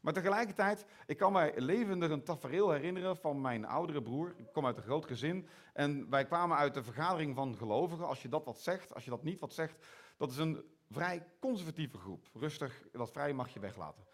Maar 0.00 0.12
tegelijkertijd, 0.12 0.86
ik 1.06 1.16
kan 1.16 1.32
mij 1.32 1.52
levendig 1.56 2.10
een 2.10 2.24
tafereel 2.24 2.70
herinneren 2.70 3.16
van 3.16 3.40
mijn 3.40 3.64
oudere 3.64 4.02
broer. 4.02 4.34
Ik 4.36 4.52
kom 4.52 4.66
uit 4.66 4.76
een 4.76 4.82
groot 4.82 5.04
gezin 5.04 5.46
en 5.72 6.10
wij 6.10 6.24
kwamen 6.24 6.56
uit 6.56 6.74
de 6.74 6.82
vergadering 6.82 7.34
van 7.34 7.56
gelovigen. 7.56 8.06
Als 8.06 8.22
je 8.22 8.28
dat 8.28 8.44
wat 8.44 8.60
zegt, 8.60 8.94
als 8.94 9.04
je 9.04 9.10
dat 9.10 9.22
niet 9.22 9.40
wat 9.40 9.54
zegt, 9.54 9.86
dat 10.16 10.30
is 10.30 10.36
een 10.36 10.64
vrij 10.90 11.26
conservatieve 11.38 11.98
groep. 11.98 12.26
Rustig, 12.34 12.82
dat 12.92 13.10
vrij 13.10 13.32
mag 13.32 13.52
je 13.52 13.60
weglaten. 13.60 14.04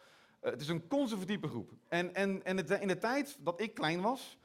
Uh, 0.42 0.50
het 0.50 0.60
is 0.60 0.68
een 0.68 0.86
conservatieve 0.88 1.48
groep. 1.48 1.70
En, 1.88 2.14
en, 2.14 2.44
en 2.44 2.66
in 2.80 2.88
de 2.88 2.98
tijd 2.98 3.38
dat 3.40 3.60
ik 3.60 3.74
klein 3.74 4.00
was, 4.00 4.38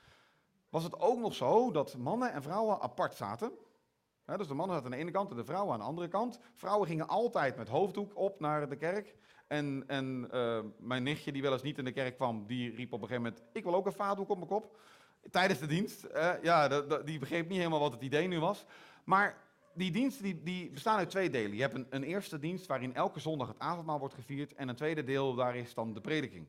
was 0.70 0.84
het 0.84 1.00
ook 1.00 1.20
nog 1.20 1.34
zo 1.34 1.72
dat 1.72 1.98
mannen 1.98 2.32
en 2.32 2.42
vrouwen 2.42 2.82
apart 2.82 3.16
zaten 3.16 3.52
dus 4.38 4.48
de 4.48 4.54
mannen 4.54 4.76
zaten 4.76 4.92
aan 4.92 4.98
de 4.98 5.04
ene 5.04 5.12
kant 5.12 5.32
en 5.32 5.38
de 5.38 5.46
vrouwen 5.46 5.74
aan 5.74 5.80
de 5.80 5.86
andere 5.86 6.08
kant. 6.08 6.40
Vrouwen 6.56 6.88
gingen 6.88 7.08
altijd 7.08 7.58
met 7.58 7.68
hoofddoek 7.68 8.12
op 8.18 8.40
naar 8.40 8.70
de 8.70 8.76
kerk. 8.76 9.16
En, 9.48 9.84
en 9.88 10.30
uh, 10.34 10.60
mijn 10.80 11.04
nichtje, 11.04 11.32
die 11.32 11.42
wel 11.42 11.52
eens 11.54 11.62
niet 11.62 11.78
in 11.78 11.86
de 11.86 11.92
kerk 11.92 12.16
kwam, 12.16 12.46
die 12.48 12.76
riep 12.76 12.94
op 12.94 13.02
een 13.02 13.08
gegeven 13.08 13.30
moment: 13.30 13.44
Ik 13.54 13.64
wil 13.64 13.76
ook 13.76 13.86
een 13.86 13.92
vaatdoek 13.92 14.30
op 14.30 14.38
mijn 14.38 14.50
kop. 14.50 14.78
Tijdens 15.32 15.60
de 15.60 15.68
dienst. 15.68 16.08
Ja, 16.42 16.68
die 17.06 17.20
begreep 17.20 17.48
niet 17.48 17.58
helemaal 17.58 17.80
wat 17.80 17.92
het 17.92 18.02
idee 18.02 18.28
nu 18.28 18.40
was. 18.40 18.66
Maar 19.04 19.38
die 19.74 19.92
diensten 19.92 20.24
die, 20.24 20.44
die 20.44 20.70
bestaan 20.70 20.98
uit 20.98 21.10
twee 21.10 21.30
delen. 21.30 21.56
Je 21.56 21.62
hebt 21.62 21.74
een, 21.74 21.88
een 21.90 22.04
eerste 22.04 22.40
dienst 22.40 22.66
waarin 22.66 22.96
elke 22.96 23.20
zondag 23.20 23.48
het 23.48 23.60
avondmaal 23.60 24.00
wordt 24.00 24.14
gevierd. 24.14 24.54
En 24.54 24.68
een 24.68 24.76
tweede 24.76 25.04
deel, 25.04 25.36
daar 25.36 25.56
is 25.56 25.74
dan 25.74 25.94
de 25.94 26.02
prediking. 26.02 26.48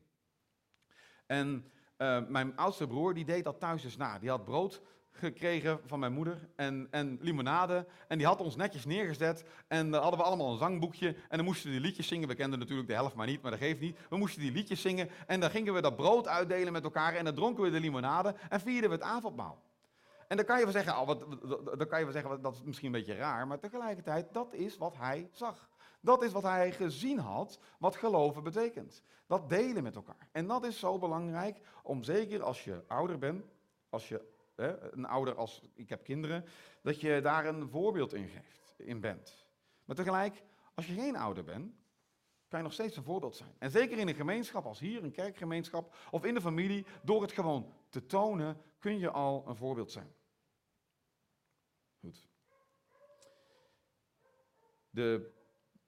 En 1.25 1.71
uh, 1.97 2.27
mijn 2.27 2.55
oudste 2.55 2.87
broer, 2.87 3.13
die 3.13 3.25
deed 3.25 3.43
dat 3.43 3.59
thuis 3.59 3.81
dus 3.81 3.97
na. 3.97 4.19
Die 4.19 4.29
had 4.29 4.45
brood 4.45 4.81
gekregen 5.13 5.79
van 5.85 5.99
mijn 5.99 6.13
moeder 6.13 6.49
en, 6.55 6.87
en 6.91 7.17
limonade. 7.21 7.85
En 8.07 8.17
die 8.17 8.27
had 8.27 8.41
ons 8.41 8.55
netjes 8.55 8.85
neergezet. 8.85 9.45
En 9.67 9.91
dan 9.91 10.01
hadden 10.01 10.19
we 10.19 10.25
allemaal 10.25 10.51
een 10.51 10.57
zangboekje. 10.57 11.07
En 11.07 11.37
dan 11.37 11.45
moesten 11.45 11.67
we 11.67 11.75
die 11.75 11.85
liedjes 11.85 12.07
zingen. 12.07 12.27
We 12.27 12.35
kenden 12.35 12.59
natuurlijk 12.59 12.87
de 12.87 12.93
helft 12.93 13.15
maar 13.15 13.27
niet, 13.27 13.41
maar 13.41 13.51
dat 13.51 13.59
geeft 13.59 13.79
niet. 13.79 13.97
We 14.09 14.17
moesten 14.17 14.41
die 14.41 14.51
liedjes 14.51 14.81
zingen. 14.81 15.09
En 15.27 15.39
dan 15.39 15.49
gingen 15.49 15.73
we 15.73 15.81
dat 15.81 15.95
brood 15.95 16.27
uitdelen 16.27 16.73
met 16.73 16.83
elkaar. 16.83 17.15
En 17.15 17.25
dan 17.25 17.35
dronken 17.35 17.63
we 17.63 17.69
de 17.69 17.79
limonade. 17.79 18.35
En 18.49 18.61
vierden 18.61 18.89
we 18.89 18.95
het 18.95 19.05
avondmaal. 19.05 19.61
En 20.27 20.37
dan 20.37 20.45
kan 20.45 20.57
je 20.57 20.63
wel 20.63 20.73
zeggen, 20.73 20.99
oh, 20.99 21.07
wat, 21.07 21.19
dan 21.77 21.87
kan 21.87 21.99
je 21.99 22.03
wel 22.03 22.13
zeggen, 22.13 22.41
dat 22.41 22.53
is 22.53 22.61
misschien 22.63 22.87
een 22.87 22.99
beetje 22.99 23.15
raar. 23.15 23.47
Maar 23.47 23.59
tegelijkertijd, 23.59 24.33
dat 24.33 24.53
is 24.53 24.77
wat 24.77 24.95
hij 24.97 25.29
zag. 25.31 25.69
Dat 25.99 26.23
is 26.23 26.31
wat 26.31 26.43
hij 26.43 26.71
gezien 26.71 27.19
had, 27.19 27.59
wat 27.77 27.95
geloven 27.95 28.43
betekent. 28.43 29.03
Dat 29.27 29.49
delen 29.49 29.83
met 29.83 29.95
elkaar. 29.95 30.29
En 30.31 30.47
dat 30.47 30.65
is 30.65 30.79
zo 30.79 30.99
belangrijk 30.99 31.59
om 31.83 32.03
zeker 32.03 32.43
als 32.43 32.63
je 32.63 32.83
ouder 32.87 33.17
bent, 33.17 33.45
als 33.89 34.07
je 34.07 34.32
een 34.55 35.05
ouder 35.05 35.35
als 35.35 35.61
ik 35.73 35.89
heb 35.89 36.03
kinderen, 36.03 36.45
dat 36.81 37.01
je 37.01 37.21
daar 37.21 37.45
een 37.45 37.69
voorbeeld 37.69 38.13
in 38.13 38.27
geeft, 38.27 38.73
in 38.77 38.99
bent. 38.99 39.47
Maar 39.85 39.95
tegelijk, 39.95 40.43
als 40.73 40.87
je 40.87 40.93
geen 40.93 41.15
ouder 41.15 41.43
bent, 41.43 41.75
kan 42.47 42.59
je 42.59 42.63
nog 42.63 42.73
steeds 42.73 42.97
een 42.97 43.03
voorbeeld 43.03 43.35
zijn. 43.35 43.55
En 43.59 43.71
zeker 43.71 43.97
in 43.97 44.07
een 44.07 44.15
gemeenschap 44.15 44.65
als 44.65 44.79
hier, 44.79 45.03
een 45.03 45.11
kerkgemeenschap 45.11 45.95
of 46.11 46.25
in 46.25 46.33
de 46.33 46.41
familie, 46.41 46.85
door 47.03 47.21
het 47.21 47.31
gewoon 47.31 47.73
te 47.89 48.05
tonen, 48.05 48.61
kun 48.79 48.99
je 48.99 49.09
al 49.09 49.43
een 49.47 49.55
voorbeeld 49.55 49.91
zijn. 49.91 50.13
Goed. 51.99 52.27
De 54.89 55.31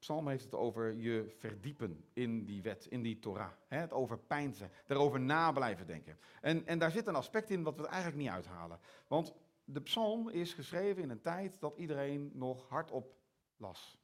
psalm 0.06 0.28
heeft 0.28 0.44
het 0.44 0.56
over 0.56 0.94
je 0.94 1.34
verdiepen 1.38 2.06
in 2.14 2.46
die 2.46 2.62
wet, 2.62 2.86
in 2.86 3.02
die 3.02 3.20
Torah. 3.20 3.52
Het 3.68 3.92
over 3.92 4.18
pijnzen, 4.18 4.72
daarover 4.88 5.20
na 5.20 5.52
blijven 5.52 5.88
denken. 5.88 6.18
En, 6.42 6.68
en 6.68 6.80
daar 6.80 6.92
zit 6.92 7.08
een 7.08 7.16
aspect 7.16 7.50
in 7.50 7.64
wat 7.64 7.78
we 7.78 7.88
eigenlijk 7.88 8.18
niet 8.18 8.30
uithalen. 8.30 8.80
Want 9.08 9.34
de 9.64 9.82
psalm 9.82 10.30
is 10.30 10.54
geschreven 10.54 11.04
in 11.04 11.10
een 11.10 11.22
tijd 11.22 11.60
dat 11.60 11.78
iedereen 11.78 12.32
nog 12.34 12.70
hardop 12.70 13.16
las. 13.58 13.98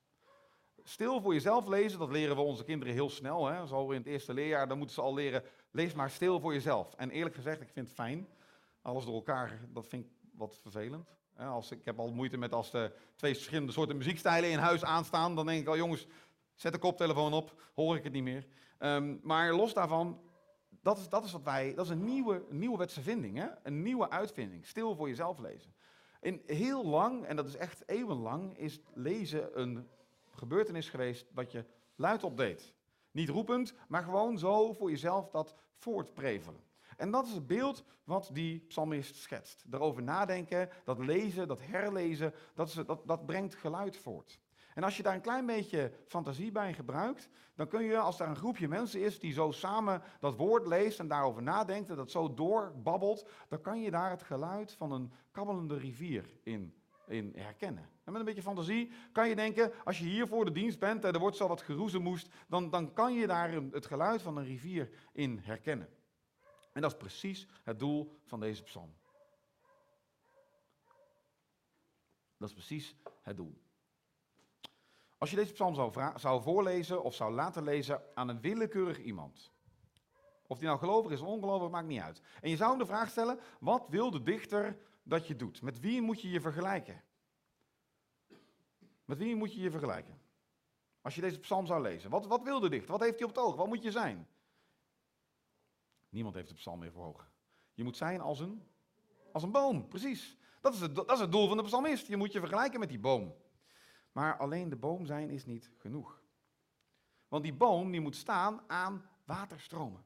Stil 0.84 1.22
voor 1.22 1.34
jezelf 1.34 1.68
lezen, 1.68 2.00
dat 2.00 2.12
leren 2.12 2.36
we 2.36 2.42
onze 2.42 2.64
kinderen 2.64 2.94
heel 2.94 3.10
snel. 3.10 3.46
Hè? 3.46 3.68
Zo 3.68 3.92
in 3.92 3.98
het 3.98 4.08
eerste 4.08 4.34
leerjaar, 4.34 4.68
dan 4.68 4.78
moeten 4.78 4.96
ze 4.96 5.02
al 5.02 5.14
leren, 5.14 5.44
lees 5.72 5.94
maar 5.94 6.10
stil 6.10 6.40
voor 6.40 6.54
jezelf. 6.54 6.94
En 6.94 7.10
eerlijk 7.10 7.36
gezegd, 7.36 7.62
ik 7.62 7.70
vind 7.70 7.86
het 7.86 7.96
fijn. 7.96 8.28
Alles 8.82 9.06
door 9.06 9.16
elkaar, 9.16 9.60
dat 9.70 9.88
vind 9.88 10.06
ik 10.06 10.12
wat 10.34 10.58
vervelend. 10.58 11.10
Als, 11.48 11.72
ik 11.72 11.86
heb 11.86 12.00
al 12.00 12.12
moeite 12.12 12.38
met 12.38 12.54
als 12.54 12.72
de 12.72 12.92
twee 13.16 13.34
verschillende 13.34 13.72
soorten 13.72 13.98
muziekstijlen 13.98 14.50
in 14.50 14.58
huis 14.58 14.84
aanstaan. 14.84 15.36
Dan 15.36 15.46
denk 15.46 15.62
ik 15.62 15.68
al, 15.68 15.78
jongens, 15.78 16.08
zet 16.56 16.74
de 16.74 16.80
koptelefoon 16.80 17.34
op, 17.34 17.62
hoor 17.76 17.96
ik 17.96 18.04
het 18.04 18.14
niet 18.14 18.24
meer. 18.24 18.48
Um, 18.80 19.20
maar 19.24 19.54
los 19.54 19.74
daarvan, 19.74 20.22
dat 20.82 20.98
is, 20.98 21.10
dat 21.10 21.26
is 21.26 21.32
wat 21.32 21.44
wij, 21.44 21.74
dat 21.74 21.86
is 21.86 21.92
een 21.92 22.04
nieuwe, 22.04 22.46
nieuwe 22.50 22.78
wetse 22.78 23.02
vinding, 23.02 23.38
hè? 23.38 23.48
een 23.64 23.82
nieuwe 23.82 24.10
uitvinding. 24.10 24.66
Stil 24.66 24.96
voor 24.96 25.08
jezelf 25.08 25.40
lezen. 25.40 25.74
In 26.22 26.42
heel 26.46 26.86
lang, 26.86 27.26
en 27.26 27.36
dat 27.36 27.48
is 27.48 27.56
echt 27.56 27.84
eeuwenlang, 27.86 28.58
is 28.58 28.80
lezen 28.94 29.60
een 29.60 29.88
gebeurtenis 30.30 30.90
geweest 30.90 31.26
wat 31.34 31.52
je 31.52 31.66
luidop 31.96 32.38
deed. 32.38 32.74
Niet 33.12 33.30
roepend, 33.30 33.74
maar 33.88 34.04
gewoon 34.04 34.38
zo 34.38 34.74
voor 34.74 34.90
jezelf 34.90 35.30
dat 35.30 35.56
voortprevelen. 35.76 36.71
En 36.98 37.12
dat 37.12 37.26
is 37.26 37.34
het 37.34 37.48
beeld 37.48 37.84
wat 38.04 38.30
die 38.34 38.60
psalmist 38.60 39.16
schetst. 39.16 39.64
Daarover 39.68 40.04
nadenken, 40.04 40.70
dat 40.84 41.00
lezen, 41.00 41.48
dat 41.48 41.62
herlezen, 41.62 42.34
dat, 42.54 42.84
dat, 42.86 43.02
dat 43.06 43.26
brengt 43.26 43.56
geluid 43.56 43.98
voort. 43.98 44.40
En 44.74 44.84
als 44.84 44.98
je 44.98 45.04
daar 45.04 45.14
een 45.14 45.22
klein 45.22 45.46
beetje 45.46 45.92
fantasie 46.08 46.52
bij 46.52 46.74
gebruikt, 46.74 47.30
dan 47.56 47.68
kun 47.68 47.84
je, 47.84 47.98
als 47.98 48.20
er 48.20 48.28
een 48.28 48.36
groepje 48.36 48.68
mensen 48.68 49.02
is 49.02 49.20
die 49.20 49.34
zo 49.34 49.52
samen 49.52 50.02
dat 50.20 50.36
woord 50.36 50.68
leest 50.68 51.00
en 51.00 51.08
daarover 51.08 51.44
nadenkt 51.44 51.90
en 51.90 51.96
dat 51.96 52.12
zo 52.12 52.34
doorbabbelt, 52.34 53.30
dan 53.48 53.62
kan 53.62 53.82
je 53.82 53.92
daar 53.92 54.10
het 54.10 54.24
geluid 54.24 54.72
van 54.72 54.92
een 54.92 55.12
kabbelende 55.32 55.78
rivier 55.78 56.26
in, 56.44 56.74
in 57.08 57.34
herkennen. 57.36 57.90
En 58.04 58.12
met 58.12 58.20
een 58.20 58.26
beetje 58.26 58.42
fantasie 58.42 58.92
kan 59.12 59.30
je 59.30 59.36
denken, 59.36 59.72
als 59.84 60.00
je 60.00 60.06
hier 60.06 60.28
voor 60.28 60.46
de 60.46 60.52
dienst 60.52 60.80
bent 60.80 61.06
en 61.06 61.14
er 61.14 61.20
wordt 61.20 61.38
zo 61.38 61.48
wat 61.48 61.62
geroezemoest, 61.62 62.34
dan, 62.48 62.70
dan 62.70 62.94
kan 62.94 63.14
je 63.14 63.28
daar 63.28 63.52
het 63.72 63.86
geluid 63.86 64.22
van 64.22 64.38
een 64.38 64.46
rivier 64.46 64.90
in 65.12 65.40
herkennen. 65.44 65.90
En 66.72 66.82
dat 66.82 66.92
is 66.92 66.98
precies 66.98 67.48
het 67.64 67.80
doel 67.80 68.20
van 68.26 68.40
deze 68.40 68.64
psalm. 68.64 68.94
Dat 72.38 72.50
is 72.50 72.56
precies 72.56 72.96
het 73.22 73.38
doel. 73.38 73.62
Als 75.18 75.30
je 75.30 75.36
deze 75.36 75.54
psalm 75.54 75.76
zou, 75.76 76.12
zou 76.16 76.42
voorlezen 76.42 77.04
of 77.04 77.16
zou 77.16 77.34
laten 77.34 77.64
lezen 77.64 78.04
aan 78.14 78.30
een 78.30 78.42
willekeurig 78.42 79.00
iemand, 79.00 79.52
of 80.48 80.58
die 80.58 80.68
nou 80.68 80.80
gelovig 80.80 81.12
is 81.12 81.22
of 81.22 81.28
ongelovig, 81.28 81.70
maakt 81.70 81.88
niet 81.88 82.02
uit. 82.02 82.22
En 82.42 82.50
je 82.50 82.56
zou 82.56 82.70
hem 82.70 82.80
de 82.80 82.86
vraag 82.86 83.10
stellen, 83.10 83.40
wat 83.60 83.88
wil 83.90 84.12
de 84.12 84.22
dichter 84.22 84.78
dat 85.04 85.28
je 85.28 85.36
doet? 85.36 85.62
Met 85.62 85.80
wie 85.80 86.02
moet 86.02 86.22
je 86.22 86.30
je 86.30 86.42
vergelijken? 86.42 87.04
Met 89.06 89.18
wie 89.18 89.36
moet 89.36 89.54
je 89.54 89.62
je 89.62 89.72
vergelijken? 89.72 90.22
Als 91.02 91.16
je 91.16 91.22
deze 91.22 91.40
psalm 91.40 91.66
zou 91.66 91.82
lezen. 91.82 92.10
Wat, 92.10 92.26
wat 92.26 92.44
wil 92.44 92.60
de 92.60 92.70
dichter? 92.70 92.92
Wat 92.92 93.02
heeft 93.02 93.20
hij 93.20 93.28
op 93.28 93.36
het 93.36 93.44
oog? 93.44 93.56
Wat 93.56 93.68
moet 93.68 93.84
je 93.84 93.92
zijn? 93.92 94.28
Niemand 96.12 96.36
heeft 96.36 96.48
de 96.48 96.54
psalm 96.54 96.80
meer 96.80 96.92
voor 96.92 97.06
ogen. 97.06 97.28
Je 97.74 97.84
moet 97.84 97.98
zijn 97.98 98.22
als 98.22 98.40
een, 98.40 98.68
als 99.32 99.44
een 99.44 99.52
boom, 99.52 99.88
precies. 99.88 100.38
Dat 100.62 100.74
is, 100.74 100.80
het, 100.80 100.96
dat 100.96 101.12
is 101.12 101.20
het 101.20 101.32
doel 101.32 101.48
van 101.48 101.58
de 101.58 101.64
psalmist. 101.64 102.08
Je 102.08 102.18
moet 102.18 102.32
je 102.32 102.40
vergelijken 102.40 102.80
met 102.80 102.90
die 102.90 103.00
boom. 103.00 103.36
Maar 104.12 104.38
alleen 104.38 104.70
de 104.70 104.76
boom 104.76 105.06
zijn 105.06 105.30
is 105.30 105.46
niet 105.46 105.72
genoeg. 105.78 106.22
Want 107.28 107.44
die 107.44 107.54
boom 107.54 107.92
die 107.92 108.02
moet 108.02 108.16
staan 108.16 108.62
aan 108.68 109.10
waterstromen. 109.26 110.04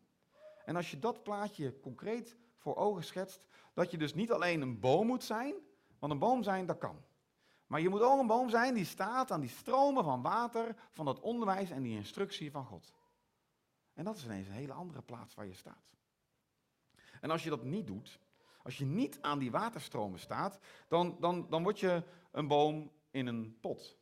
En 0.65 0.75
als 0.75 0.91
je 0.91 0.99
dat 0.99 1.23
plaatje 1.23 1.79
concreet 1.79 2.37
voor 2.57 2.75
ogen 2.75 3.03
schetst, 3.03 3.45
dat 3.73 3.91
je 3.91 3.97
dus 3.97 4.13
niet 4.13 4.31
alleen 4.31 4.61
een 4.61 4.79
boom 4.79 5.07
moet 5.07 5.23
zijn, 5.23 5.55
want 5.99 6.11
een 6.11 6.19
boom 6.19 6.43
zijn 6.43 6.65
dat 6.65 6.77
kan. 6.77 7.03
Maar 7.67 7.81
je 7.81 7.89
moet 7.89 8.01
ook 8.01 8.19
een 8.19 8.27
boom 8.27 8.49
zijn 8.49 8.73
die 8.73 8.85
staat 8.85 9.31
aan 9.31 9.41
die 9.41 9.49
stromen 9.49 10.03
van 10.03 10.21
water, 10.21 10.75
van 10.91 11.05
dat 11.05 11.19
onderwijs 11.19 11.69
en 11.69 11.81
die 11.81 11.97
instructie 11.97 12.51
van 12.51 12.65
God. 12.65 12.91
En 13.95 14.03
dat 14.03 14.17
is 14.17 14.25
ineens 14.25 14.47
een 14.47 14.53
hele 14.53 14.73
andere 14.73 15.01
plaats 15.01 15.35
waar 15.35 15.47
je 15.47 15.53
staat. 15.53 15.93
En 17.21 17.31
als 17.31 17.43
je 17.43 17.49
dat 17.49 17.63
niet 17.63 17.87
doet, 17.87 18.19
als 18.63 18.77
je 18.77 18.85
niet 18.85 19.17
aan 19.21 19.39
die 19.39 19.51
waterstromen 19.51 20.19
staat, 20.19 20.59
dan, 20.87 21.17
dan, 21.19 21.49
dan 21.49 21.63
word 21.63 21.79
je 21.79 22.03
een 22.31 22.47
boom 22.47 22.91
in 23.11 23.27
een 23.27 23.57
pot. 23.61 23.97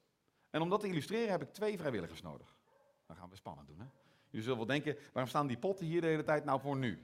En 0.50 0.62
om 0.62 0.70
dat 0.70 0.80
te 0.80 0.88
illustreren 0.88 1.32
heb 1.32 1.42
ik 1.42 1.54
twee 1.54 1.78
vrijwilligers 1.78 2.22
nodig. 2.22 2.58
Dan 3.06 3.16
gaan 3.16 3.30
we 3.30 3.36
spannend 3.36 3.68
doen. 3.68 3.80
Hè? 3.80 3.86
Jullie 4.30 4.42
zullen 4.42 4.58
wel 4.58 4.68
denken, 4.68 4.98
waarom 5.12 5.30
staan 5.30 5.48
die 5.48 5.58
potten 5.58 5.86
hier 5.86 6.02
de 6.02 6.08
hele 6.08 6.24
tijd 6.24 6.46
nou 6.46 6.60
voor 6.60 6.78
nu? 6.78 7.04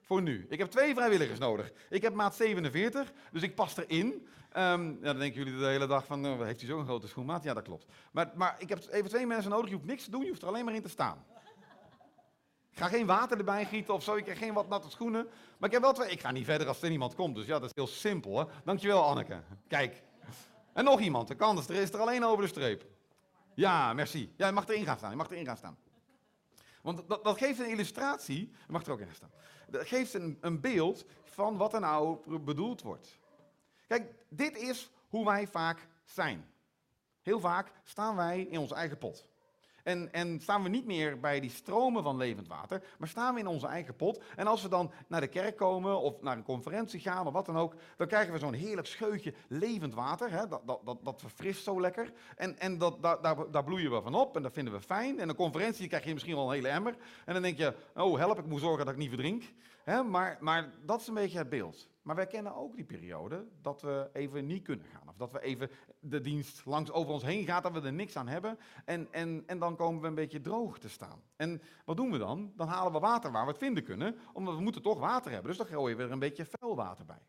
Voor 0.00 0.22
nu. 0.22 0.46
Ik 0.48 0.58
heb 0.58 0.70
twee 0.70 0.94
vrijwilligers 0.94 1.38
nodig. 1.38 1.72
Ik 1.90 2.02
heb 2.02 2.14
maat 2.14 2.34
47, 2.34 3.12
dus 3.32 3.42
ik 3.42 3.54
pas 3.54 3.76
erin. 3.76 4.26
Um, 4.56 5.00
dan 5.00 5.18
denken 5.18 5.44
jullie 5.44 5.58
de 5.58 5.66
hele 5.66 5.86
dag 5.86 6.06
van, 6.06 6.26
uh, 6.26 6.40
heeft 6.40 6.60
hij 6.60 6.68
zo'n 6.68 6.84
grote 6.84 7.08
schoenmaat? 7.08 7.42
Ja, 7.42 7.54
dat 7.54 7.64
klopt. 7.64 7.86
Maar, 8.12 8.32
maar 8.34 8.56
ik 8.58 8.68
heb 8.68 8.86
even 8.90 9.10
twee 9.10 9.26
mensen 9.26 9.50
nodig, 9.50 9.68
je 9.68 9.74
hoeft 9.74 9.86
niks 9.86 10.04
te 10.04 10.10
doen, 10.10 10.22
je 10.22 10.28
hoeft 10.28 10.42
er 10.42 10.48
alleen 10.48 10.64
maar 10.64 10.74
in 10.74 10.82
te 10.82 10.88
staan. 10.88 11.24
Ik 12.78 12.84
ga 12.84 12.90
geen 12.90 13.06
water 13.06 13.38
erbij 13.38 13.64
gieten 13.64 13.94
of 13.94 14.02
zo, 14.02 14.14
ik 14.14 14.24
krijg 14.24 14.38
geen 14.38 14.52
wat 14.52 14.68
natte 14.68 14.90
schoenen. 14.90 15.28
Maar 15.58 15.68
ik 15.68 15.74
heb 15.74 15.82
wel 15.82 15.92
twee, 15.92 16.10
ik 16.10 16.20
ga 16.20 16.30
niet 16.30 16.44
verder 16.44 16.68
als 16.68 16.82
er 16.82 16.88
niemand 16.88 17.14
komt, 17.14 17.34
dus 17.34 17.46
ja, 17.46 17.58
dat 17.58 17.64
is 17.68 17.74
heel 17.74 17.86
simpel. 17.86 18.38
Hè? 18.38 18.44
Dankjewel 18.64 19.04
Anneke. 19.04 19.42
Kijk. 19.68 20.02
En 20.72 20.84
nog 20.84 21.00
iemand, 21.00 21.28
de 21.28 21.34
kans 21.34 21.68
er 21.68 21.74
is 21.74 21.92
er 21.92 22.00
alleen 22.00 22.24
over 22.24 22.42
de 22.42 22.48
streep. 22.48 22.86
Ja, 23.54 23.92
merci. 23.92 24.32
Ja, 24.36 24.46
je 24.46 24.52
mag 24.52 24.68
erin 24.68 24.84
gaan 24.84 24.96
staan, 24.96 25.10
je 25.10 25.16
mag 25.16 25.30
erin 25.30 25.44
gaan 25.44 25.56
staan. 25.56 25.78
Want 26.82 27.08
dat, 27.08 27.24
dat 27.24 27.38
geeft 27.38 27.58
een 27.58 27.70
illustratie, 27.70 28.48
je 28.66 28.72
mag 28.72 28.84
er 28.84 28.92
ook 28.92 29.00
in 29.00 29.06
gaan 29.06 29.14
staan. 29.14 29.32
Dat 29.68 29.88
geeft 29.88 30.14
een, 30.14 30.38
een 30.40 30.60
beeld 30.60 31.04
van 31.24 31.56
wat 31.56 31.74
er 31.74 31.80
nou 31.80 32.38
bedoeld 32.40 32.82
wordt. 32.82 33.18
Kijk, 33.86 34.14
dit 34.28 34.56
is 34.56 34.90
hoe 35.08 35.24
wij 35.24 35.46
vaak 35.46 35.88
zijn. 36.04 36.50
Heel 37.22 37.40
vaak 37.40 37.72
staan 37.84 38.16
wij 38.16 38.40
in 38.40 38.58
ons 38.58 38.72
eigen 38.72 38.98
pot. 38.98 39.27
En, 39.88 40.12
en 40.12 40.40
staan 40.40 40.62
we 40.62 40.68
niet 40.68 40.86
meer 40.86 41.20
bij 41.20 41.40
die 41.40 41.50
stromen 41.50 42.02
van 42.02 42.16
levend 42.16 42.48
water, 42.48 42.82
maar 42.98 43.08
staan 43.08 43.34
we 43.34 43.40
in 43.40 43.46
onze 43.46 43.66
eigen 43.66 43.96
pot. 43.96 44.22
En 44.36 44.46
als 44.46 44.62
we 44.62 44.68
dan 44.68 44.92
naar 45.06 45.20
de 45.20 45.26
kerk 45.26 45.56
komen 45.56 46.00
of 46.00 46.22
naar 46.22 46.36
een 46.36 46.42
conferentie 46.42 47.00
gaan 47.00 47.26
of 47.26 47.32
wat 47.32 47.46
dan 47.46 47.56
ook, 47.56 47.74
dan 47.96 48.06
krijgen 48.06 48.32
we 48.32 48.38
zo'n 48.38 48.52
heerlijk 48.52 48.86
scheutje 48.86 49.34
levend 49.48 49.94
water. 49.94 50.30
Hè? 50.30 50.48
Dat, 50.48 50.62
dat, 50.66 50.80
dat, 50.84 51.04
dat 51.04 51.20
verfrist 51.20 51.64
zo 51.64 51.80
lekker. 51.80 52.12
En, 52.36 52.58
en 52.58 52.78
dat, 52.78 53.02
daar, 53.02 53.50
daar, 53.50 53.64
bloeien 53.64 53.90
we 53.90 54.02
van 54.02 54.14
op 54.14 54.36
en 54.36 54.42
dat 54.42 54.52
vinden 54.52 54.72
we 54.72 54.80
fijn. 54.80 55.20
En 55.20 55.28
een 55.28 55.34
conferentie 55.34 55.88
krijg 55.88 56.04
je 56.04 56.12
misschien 56.12 56.34
wel 56.34 56.46
een 56.46 56.54
hele 56.54 56.68
emmer. 56.68 56.96
En 57.24 57.32
dan 57.32 57.42
denk 57.42 57.58
je, 57.58 57.74
oh 57.94 58.18
help, 58.18 58.38
ik 58.38 58.46
moet 58.46 58.60
zorgen 58.60 58.84
dat 58.84 58.94
ik 58.94 59.00
niet 59.00 59.08
verdrink. 59.08 59.42
Hè? 59.84 60.02
Maar, 60.02 60.36
maar 60.40 60.72
dat 60.84 61.00
is 61.00 61.06
een 61.06 61.14
beetje 61.14 61.38
het 61.38 61.48
beeld. 61.48 61.88
Maar 62.08 62.16
wij 62.16 62.26
kennen 62.26 62.54
ook 62.54 62.76
die 62.76 62.84
periode 62.84 63.46
dat 63.62 63.82
we 63.82 64.10
even 64.12 64.46
niet 64.46 64.62
kunnen 64.62 64.86
gaan. 64.86 65.08
Of 65.08 65.16
dat 65.16 65.32
we 65.32 65.40
even 65.40 65.70
de 66.00 66.20
dienst 66.20 66.64
langs 66.64 66.90
over 66.90 67.12
ons 67.12 67.22
heen 67.22 67.44
gaat, 67.44 67.62
dat 67.62 67.72
we 67.72 67.80
er 67.80 67.92
niks 67.92 68.16
aan 68.16 68.28
hebben. 68.28 68.58
En, 68.84 69.08
en, 69.10 69.42
en 69.46 69.58
dan 69.58 69.76
komen 69.76 70.00
we 70.00 70.06
een 70.06 70.14
beetje 70.14 70.40
droog 70.40 70.78
te 70.78 70.88
staan. 70.88 71.22
En 71.36 71.62
wat 71.84 71.96
doen 71.96 72.10
we 72.10 72.18
dan? 72.18 72.52
Dan 72.56 72.68
halen 72.68 72.92
we 72.92 72.98
water 72.98 73.32
waar 73.32 73.44
we 73.44 73.50
het 73.50 73.58
vinden 73.58 73.84
kunnen, 73.84 74.16
omdat 74.32 74.54
we 74.54 74.60
moeten 74.60 74.82
toch 74.82 74.98
water 74.98 75.30
hebben. 75.30 75.48
Dus 75.48 75.58
dan 75.58 75.66
gooien 75.66 75.96
we 75.96 76.02
er 76.02 76.10
een 76.10 76.18
beetje 76.18 76.46
vuil 76.50 76.76
water 76.76 77.04
bij. 77.04 77.22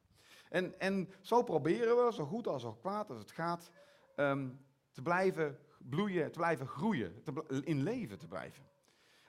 En, 0.49 0.79
en 0.79 1.09
zo 1.21 1.43
proberen 1.43 2.05
we, 2.05 2.13
zo 2.13 2.25
goed 2.25 2.47
als 2.47 2.61
zo 2.61 2.73
kwaad 2.73 3.09
als 3.09 3.19
het 3.19 3.31
gaat, 3.31 3.71
um, 4.15 4.65
te 4.91 5.01
blijven 5.01 5.59
bloeien, 5.77 6.31
te 6.31 6.39
blijven 6.39 6.67
groeien, 6.67 7.23
te, 7.23 7.61
in 7.63 7.83
leven 7.83 8.17
te 8.17 8.27
blijven. 8.27 8.63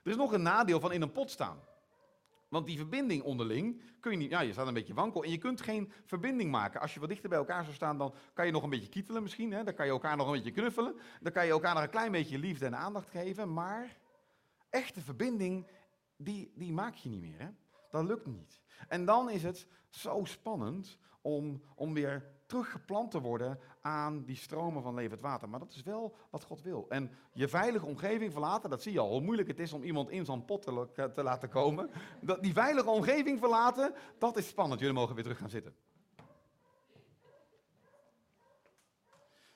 Er 0.02 0.10
is 0.10 0.16
nog 0.16 0.32
een 0.32 0.42
nadeel 0.42 0.80
van 0.80 0.92
in 0.92 1.02
een 1.02 1.12
pot 1.12 1.30
staan. 1.30 1.58
Want 2.50 2.66
die 2.66 2.76
verbinding 2.76 3.22
onderling 3.22 3.82
kun 4.00 4.10
je 4.10 4.16
niet, 4.16 4.30
ja, 4.30 4.40
je 4.40 4.52
staat 4.52 4.66
een 4.66 4.74
beetje 4.74 4.94
wankel 4.94 5.24
en 5.24 5.30
je 5.30 5.38
kunt 5.38 5.60
geen 5.60 5.92
verbinding 6.04 6.50
maken. 6.50 6.80
Als 6.80 6.94
je 6.94 7.00
wat 7.00 7.08
dichter 7.08 7.28
bij 7.28 7.38
elkaar 7.38 7.62
zou 7.62 7.74
staan, 7.74 7.98
dan 7.98 8.14
kan 8.34 8.46
je 8.46 8.52
nog 8.52 8.62
een 8.62 8.70
beetje 8.70 8.88
kietelen 8.88 9.22
misschien. 9.22 9.52
Hè? 9.52 9.64
Dan 9.64 9.74
kan 9.74 9.86
je 9.86 9.92
elkaar 9.92 10.16
nog 10.16 10.26
een 10.26 10.32
beetje 10.32 10.50
knuffelen. 10.50 10.96
Dan 11.20 11.32
kan 11.32 11.44
je 11.44 11.50
elkaar 11.50 11.74
nog 11.74 11.82
een 11.82 11.90
klein 11.90 12.12
beetje 12.12 12.38
liefde 12.38 12.66
en 12.66 12.76
aandacht 12.76 13.10
geven. 13.10 13.52
Maar 13.52 13.96
echte 14.70 15.00
verbinding, 15.00 15.66
die, 16.16 16.52
die 16.54 16.72
maak 16.72 16.94
je 16.94 17.08
niet 17.08 17.20
meer. 17.20 17.38
Hè? 17.38 17.48
Dat 17.90 18.04
lukt 18.04 18.26
niet. 18.26 18.60
En 18.88 19.04
dan 19.04 19.30
is 19.30 19.42
het 19.42 19.66
zo 19.88 20.24
spannend 20.24 20.98
om, 21.20 21.62
om 21.74 21.94
weer 21.94 22.39
teruggeplant 22.50 23.10
te 23.10 23.20
worden 23.20 23.58
aan 23.80 24.24
die 24.24 24.36
stromen 24.36 24.82
van 24.82 24.94
levend 24.94 25.20
water. 25.20 25.48
Maar 25.48 25.60
dat 25.60 25.72
is 25.74 25.82
wel 25.82 26.16
wat 26.30 26.44
God 26.44 26.62
wil. 26.62 26.86
En 26.88 27.10
je 27.32 27.48
veilige 27.48 27.86
omgeving 27.86 28.32
verlaten, 28.32 28.70
dat 28.70 28.82
zie 28.82 28.92
je 28.92 28.98
al, 28.98 29.10
hoe 29.10 29.20
moeilijk 29.20 29.48
het 29.48 29.58
is 29.58 29.72
om 29.72 29.82
iemand 29.82 30.10
in 30.10 30.24
zo'n 30.24 30.44
pot 30.44 30.62
te, 30.62 31.10
te, 31.14 31.22
laten 31.22 31.48
komen. 31.48 31.90
Dat, 32.20 32.42
die 32.42 32.52
veilige 32.52 32.90
omgeving 32.90 33.38
verlaten, 33.38 33.94
dat 34.18 34.36
is 34.36 34.48
spannend. 34.48 34.80
Jullie 34.80 34.94
mogen 34.94 35.14
weer 35.14 35.24
terug 35.24 35.38
gaan 35.38 35.50
zitten. 35.50 35.74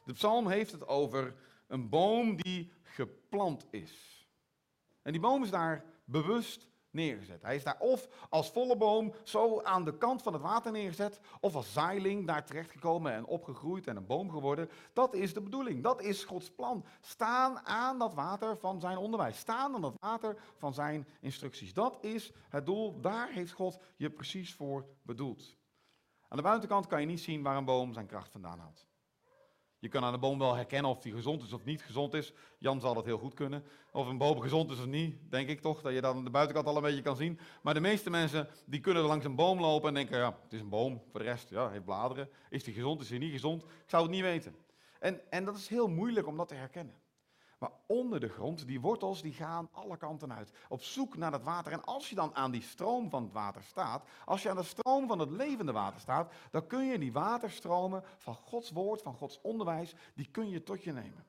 De 0.05 0.13
psalm 0.13 0.49
heeft 0.49 0.73
het 0.73 0.87
over 0.87 1.35
een 1.67 1.89
boom 1.89 2.37
die 2.37 2.73
geplant 2.83 3.67
is. 3.71 4.27
En 5.03 5.13
die 5.13 5.21
boom 5.21 5.43
is 5.43 5.51
daar 5.51 5.85
bewust 6.05 6.69
neergezet. 6.95 7.43
Hij 7.43 7.57
is 7.57 7.65
daar 7.65 7.79
of 7.79 8.09
als 8.29 8.51
volle 8.51 8.77
boom 8.77 9.15
zo 9.23 9.63
aan 9.63 9.85
de 9.85 9.99
kant 9.99 10.23
van 10.23 10.33
het 10.33 10.43
water 10.43 10.73
neergezet, 10.73 11.21
of 11.41 11.55
als 11.55 11.73
zaailing 11.73 12.27
daar 12.27 12.45
terechtgekomen 12.45 13.13
en 13.13 13.27
opgegroeid 13.27 13.87
en 13.87 13.97
een 13.97 14.07
boom 14.07 14.31
geworden. 14.31 14.71
Dat 14.93 15.15
is 15.15 15.35
de 15.35 15.41
bedoeling, 15.41 15.83
dat 15.83 16.03
is 16.03 16.25
Gods 16.25 16.51
plan. 16.51 16.85
Staan 17.01 17.67
aan 17.67 17.99
dat 17.99 18.15
water 18.15 18.59
van 18.59 18.81
zijn 18.81 18.97
onderwijs, 18.97 19.39
staan 19.39 19.75
aan 19.75 19.81
dat 19.81 19.97
water 20.01 20.37
van 20.57 20.75
zijn 20.75 21.07
instructies. 21.21 21.73
Dat 21.73 21.99
is 22.01 22.33
het 22.49 22.67
doel, 22.67 23.01
daar 23.01 23.31
heeft 23.31 23.53
God 23.53 23.79
je 23.97 24.11
precies 24.11 24.55
voor 24.55 24.87
bedoeld. 25.03 25.57
Aan 26.29 26.37
de 26.37 26.43
buitenkant 26.43 26.87
kan 26.87 27.01
je 27.01 27.07
niet 27.07 27.21
zien 27.21 27.43
waar 27.43 27.57
een 27.57 27.65
boom 27.65 27.93
zijn 27.93 28.07
kracht 28.07 28.31
vandaan 28.31 28.59
haalt. 28.59 28.87
Je 29.85 29.91
kan 29.91 30.05
aan 30.05 30.13
de 30.13 30.19
boom 30.19 30.39
wel 30.39 30.55
herkennen 30.55 30.91
of 30.91 31.01
die 31.01 31.13
gezond 31.13 31.43
is 31.43 31.53
of 31.53 31.65
niet 31.65 31.83
gezond 31.83 32.15
is. 32.15 32.33
Jan 32.59 32.81
zal 32.81 32.95
dat 32.95 33.05
heel 33.05 33.19
goed 33.19 33.35
kunnen. 33.35 33.65
Of 33.93 34.07
een 34.07 34.19
boom 34.19 34.41
gezond 34.41 34.71
is 34.71 34.79
of 34.79 34.87
niet, 34.87 35.17
denk 35.31 35.49
ik 35.49 35.61
toch, 35.61 35.83
dat 35.83 35.93
je 35.93 36.01
dan 36.01 36.17
aan 36.17 36.25
de 36.25 36.31
buitenkant 36.31 36.67
al 36.67 36.77
een 36.77 36.83
beetje 36.83 37.03
kan 37.03 37.17
zien. 37.17 37.39
Maar 37.63 37.75
de 37.75 37.81
meeste 37.81 38.11
mensen 38.11 38.49
die 38.67 38.81
kunnen 38.81 39.03
langs 39.03 39.25
een 39.25 39.35
boom 39.35 39.61
lopen 39.61 39.89
en 39.89 39.95
denken, 39.95 40.19
ja, 40.19 40.39
het 40.43 40.53
is 40.53 40.61
een 40.61 40.69
boom. 40.69 41.03
Voor 41.11 41.21
de 41.21 41.27
rest, 41.27 41.51
ja, 41.51 41.71
heeft 41.71 41.85
bladeren. 41.85 42.29
Is 42.51 42.65
die 42.65 42.75
gezond, 42.75 43.01
is 43.01 43.09
die 43.09 43.19
niet 43.19 43.33
gezond? 43.33 43.63
Ik 43.63 43.69
zou 43.87 44.03
het 44.03 44.13
niet 44.13 44.23
weten. 44.23 44.57
En, 45.01 45.31
en 45.31 45.45
dat 45.45 45.57
is 45.57 45.69
heel 45.69 45.89
moeilijk 45.89 46.27
om 46.27 46.37
dat 46.37 46.49
te 46.49 46.55
herkennen. 46.55 46.95
Maar 47.65 47.73
onder 47.87 48.21
de 48.21 48.29
grond, 48.29 48.67
die 48.67 48.81
wortels, 48.81 49.23
die 49.23 49.33
gaan 49.33 49.69
alle 49.73 49.97
kanten 49.97 50.33
uit. 50.33 50.53
Op 50.69 50.83
zoek 50.83 51.17
naar 51.17 51.31
dat 51.31 51.43
water. 51.43 51.73
En 51.73 51.85
als 51.85 52.09
je 52.09 52.15
dan 52.15 52.35
aan 52.35 52.51
die 52.51 52.63
stroom 52.63 53.11
van 53.11 53.23
het 53.23 53.33
water 53.33 53.63
staat, 53.63 54.09
als 54.25 54.43
je 54.43 54.51
aan 54.51 54.57
de 54.57 54.63
stroom 54.63 55.07
van 55.07 55.19
het 55.19 55.31
levende 55.31 55.73
water 55.73 56.01
staat, 56.01 56.33
dan 56.51 56.67
kun 56.67 56.85
je 56.85 56.99
die 56.99 57.13
waterstromen 57.13 58.03
van 58.19 58.35
Gods 58.35 58.71
woord, 58.71 59.03
van 59.03 59.15
Gods 59.15 59.41
onderwijs, 59.41 59.95
die 60.15 60.29
kun 60.31 60.49
je 60.49 60.63
tot 60.63 60.83
je 60.83 60.93
nemen. 60.93 61.27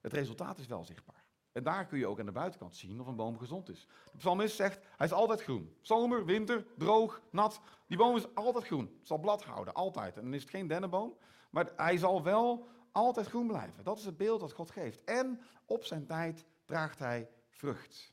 Het 0.00 0.12
resultaat 0.12 0.58
is 0.58 0.66
wel 0.66 0.84
zichtbaar. 0.84 1.24
En 1.52 1.62
daar 1.62 1.86
kun 1.86 1.98
je 1.98 2.06
ook 2.06 2.20
aan 2.20 2.26
de 2.26 2.32
buitenkant 2.32 2.76
zien 2.76 3.00
of 3.00 3.06
een 3.06 3.16
boom 3.16 3.38
gezond 3.38 3.68
is. 3.68 3.86
De 4.12 4.18
psalmist 4.18 4.56
zegt, 4.56 4.80
hij 4.96 5.06
is 5.06 5.12
altijd 5.12 5.42
groen. 5.42 5.76
Zomer, 5.80 6.24
winter, 6.24 6.66
droog, 6.78 7.20
nat. 7.30 7.60
Die 7.86 7.98
boom 7.98 8.16
is 8.16 8.34
altijd 8.34 8.64
groen. 8.64 8.94
Het 8.98 9.06
zal 9.06 9.18
blad 9.18 9.44
houden, 9.44 9.74
altijd. 9.74 10.16
En 10.16 10.22
dan 10.22 10.34
is 10.34 10.42
het 10.42 10.50
geen 10.50 10.66
dennenboom, 10.66 11.14
maar 11.50 11.72
hij 11.76 11.96
zal 11.96 12.22
wel 12.22 12.68
altijd 12.92 13.26
groen 13.26 13.46
blijven. 13.46 13.84
Dat 13.84 13.98
is 13.98 14.04
het 14.04 14.16
beeld 14.16 14.40
dat 14.40 14.52
God 14.52 14.70
geeft. 14.70 15.04
En 15.04 15.40
op 15.66 15.84
zijn 15.84 16.06
tijd 16.06 16.44
draagt 16.64 16.98
hij 16.98 17.28
vrucht. 17.48 18.12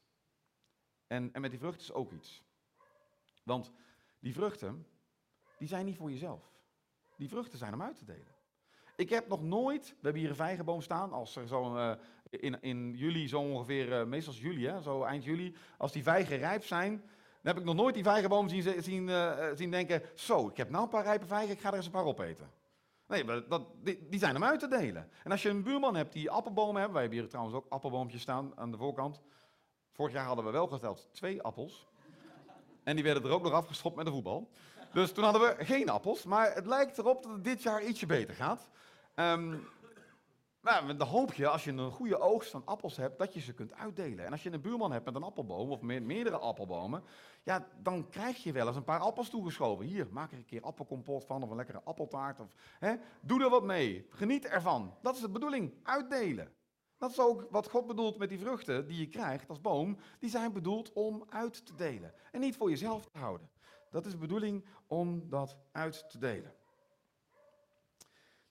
En, 1.07 1.29
en 1.33 1.41
met 1.41 1.51
die 1.51 1.59
vrucht 1.59 1.81
is 1.81 1.93
ook 1.93 2.11
iets. 2.11 2.43
Want 3.43 3.71
die 4.19 4.33
vruchten, 4.33 4.87
die 5.57 5.67
zijn 5.67 5.85
niet 5.85 5.97
voor 5.97 6.11
jezelf. 6.11 6.51
Die 7.15 7.29
vruchten 7.29 7.57
zijn 7.57 7.73
om 7.73 7.81
uit 7.81 7.95
te 7.95 8.05
delen. 8.05 8.35
Ik 8.95 9.09
heb 9.09 9.27
nog 9.27 9.43
nooit, 9.43 9.87
we 9.87 9.95
hebben 10.01 10.21
hier 10.21 10.29
een 10.29 10.35
vijgenboom 10.35 10.81
staan, 10.81 11.11
als 11.11 11.35
er 11.35 11.47
zo 11.47 11.75
uh, 11.75 11.91
in, 12.29 12.61
in 12.61 12.93
juli, 12.95 13.27
zo 13.27 13.39
ongeveer, 13.39 13.99
uh, 13.99 14.05
meestal 14.05 14.33
juli, 14.33 14.67
hè, 14.67 14.81
zo 14.81 15.03
eind 15.03 15.23
juli, 15.23 15.55
als 15.77 15.91
die 15.91 16.03
vijgen 16.03 16.37
rijp 16.37 16.63
zijn, 16.63 16.91
dan 16.97 17.55
heb 17.55 17.57
ik 17.57 17.63
nog 17.63 17.75
nooit 17.75 17.93
die 17.93 18.03
vijgenboom 18.03 18.49
zien, 18.49 18.83
zien, 18.83 19.07
uh, 19.07 19.47
zien 19.55 19.71
denken, 19.71 20.01
zo, 20.15 20.47
ik 20.47 20.57
heb 20.57 20.69
nou 20.69 20.83
een 20.83 20.89
paar 20.89 21.03
rijpe 21.03 21.25
vijgen, 21.25 21.53
ik 21.53 21.59
ga 21.59 21.69
er 21.69 21.75
eens 21.75 21.85
een 21.85 21.91
paar 21.91 22.03
opeten. 22.03 22.51
Nee, 23.07 23.47
dat, 23.47 23.65
die, 23.83 24.19
zijn 24.19 24.35
om 24.35 24.43
uit 24.43 24.59
te 24.59 24.67
delen. 24.67 25.09
En 25.23 25.31
als 25.31 25.41
je 25.41 25.49
een 25.49 25.63
buurman 25.63 25.95
hebt 25.95 26.13
die 26.13 26.31
appelbomen 26.31 26.75
hebben, 26.75 26.93
wij 26.93 27.01
hebben 27.01 27.19
hier 27.19 27.29
trouwens 27.29 27.55
ook 27.55 27.65
appelboompjes 27.69 28.21
staan 28.21 28.51
aan 28.55 28.71
de 28.71 28.77
voorkant. 28.77 29.21
Vorig 29.91 30.13
jaar 30.13 30.25
hadden 30.25 30.45
we 30.45 30.51
wel 30.51 30.67
geteld 30.67 31.09
twee 31.11 31.41
appels. 31.41 31.87
En 32.83 32.95
die 32.95 33.03
werden 33.03 33.23
er 33.23 33.31
ook 33.31 33.43
nog 33.43 33.51
afgeschopt 33.51 33.95
met 33.95 34.05
een 34.05 34.13
voetbal. 34.13 34.49
Dus 34.93 35.11
toen 35.11 35.23
hadden 35.23 35.41
we 35.41 35.65
geen 35.65 35.89
appels. 35.89 36.23
Maar 36.23 36.53
het 36.53 36.65
lijkt 36.65 36.97
erop 36.97 37.23
dat 37.23 37.31
het 37.31 37.43
dit 37.43 37.63
jaar 37.63 37.83
ietsje 37.83 38.05
beter 38.05 38.35
gaat. 38.35 38.69
Um, 39.15 39.67
nou, 40.67 40.95
dan 40.95 41.07
hoop 41.07 41.33
je, 41.33 41.47
als 41.47 41.63
je 41.63 41.71
een 41.71 41.91
goede 41.91 42.19
oogst 42.19 42.51
van 42.51 42.65
appels 42.65 42.97
hebt, 42.97 43.17
dat 43.17 43.33
je 43.33 43.39
ze 43.39 43.53
kunt 43.53 43.73
uitdelen. 43.73 44.25
En 44.25 44.31
als 44.31 44.43
je 44.43 44.51
een 44.51 44.61
buurman 44.61 44.91
hebt 44.91 45.05
met 45.05 45.15
een 45.15 45.23
appelboom, 45.23 45.71
of 45.71 45.81
meerdere 45.81 46.37
appelbomen, 46.37 47.03
ja, 47.43 47.67
dan 47.81 48.09
krijg 48.09 48.43
je 48.43 48.51
wel 48.51 48.67
eens 48.67 48.75
een 48.75 48.83
paar 48.83 48.99
appels 48.99 49.29
toegeschoven. 49.29 49.85
Hier, 49.85 50.07
maak 50.11 50.31
er 50.31 50.37
een 50.37 50.45
keer 50.45 50.61
appelkompot 50.61 51.25
van, 51.25 51.43
of 51.43 51.49
een 51.49 51.55
lekkere 51.55 51.81
appeltaart. 51.83 52.39
Of, 52.39 52.53
hè, 52.79 52.95
doe 53.21 53.43
er 53.43 53.49
wat 53.49 53.63
mee. 53.63 54.07
Geniet 54.09 54.45
ervan. 54.45 54.93
Dat 55.01 55.15
is 55.15 55.21
de 55.21 55.29
bedoeling, 55.29 55.73
uitdelen. 55.83 56.51
Dat 56.97 57.11
is 57.11 57.19
ook 57.19 57.47
wat 57.49 57.69
God 57.69 57.87
bedoelt 57.87 58.17
met 58.17 58.29
die 58.29 58.39
vruchten 58.39 58.87
die 58.87 58.99
je 58.99 59.07
krijgt 59.07 59.49
als 59.49 59.61
boom. 59.61 59.97
Die 60.19 60.29
zijn 60.29 60.53
bedoeld 60.53 60.93
om 60.93 61.25
uit 61.29 61.65
te 61.65 61.75
delen. 61.75 62.13
En 62.31 62.39
niet 62.39 62.55
voor 62.55 62.69
jezelf 62.69 63.05
te 63.05 63.17
houden. 63.17 63.49
Dat 63.89 64.05
is 64.05 64.11
de 64.11 64.17
bedoeling 64.17 64.65
om 64.87 65.29
dat 65.29 65.57
uit 65.71 66.09
te 66.09 66.17
delen. 66.17 66.56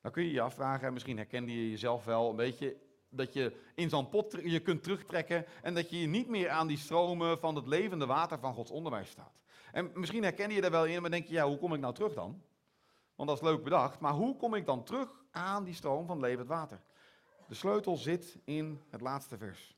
Dan 0.06 0.14
kun 0.14 0.24
je 0.24 0.32
je 0.32 0.40
afvragen, 0.40 0.92
misschien 0.92 1.16
herkende 1.16 1.52
je 1.52 1.70
jezelf 1.70 2.04
wel 2.04 2.30
een 2.30 2.36
beetje, 2.36 2.76
dat 3.08 3.32
je 3.32 3.56
in 3.74 3.88
zo'n 3.88 4.08
pot 4.08 4.38
je 4.42 4.60
kunt 4.60 4.82
terugtrekken 4.82 5.46
en 5.62 5.74
dat 5.74 5.90
je 5.90 6.06
niet 6.06 6.28
meer 6.28 6.48
aan 6.48 6.66
die 6.66 6.78
stromen 6.78 7.38
van 7.38 7.54
het 7.54 7.66
levende 7.66 8.06
water 8.06 8.38
van 8.38 8.54
Gods 8.54 8.70
onderwijs 8.70 9.10
staat. 9.10 9.40
En 9.72 9.90
misschien 9.94 10.22
herken 10.22 10.50
je 10.50 10.62
er 10.62 10.70
wel 10.70 10.84
in, 10.84 11.00
maar 11.00 11.10
denk 11.10 11.26
je, 11.26 11.32
ja, 11.32 11.46
hoe 11.46 11.58
kom 11.58 11.74
ik 11.74 11.80
nou 11.80 11.94
terug 11.94 12.14
dan? 12.14 12.42
Want 13.14 13.28
dat 13.28 13.38
is 13.38 13.44
leuk 13.44 13.62
bedacht, 13.62 14.00
maar 14.00 14.12
hoe 14.12 14.36
kom 14.36 14.54
ik 14.54 14.66
dan 14.66 14.84
terug 14.84 15.22
aan 15.30 15.64
die 15.64 15.74
stroom 15.74 16.06
van 16.06 16.20
levend 16.20 16.48
water? 16.48 16.80
De 17.48 17.54
sleutel 17.54 17.96
zit 17.96 18.38
in 18.44 18.82
het 18.88 19.00
laatste 19.00 19.38
vers. 19.38 19.76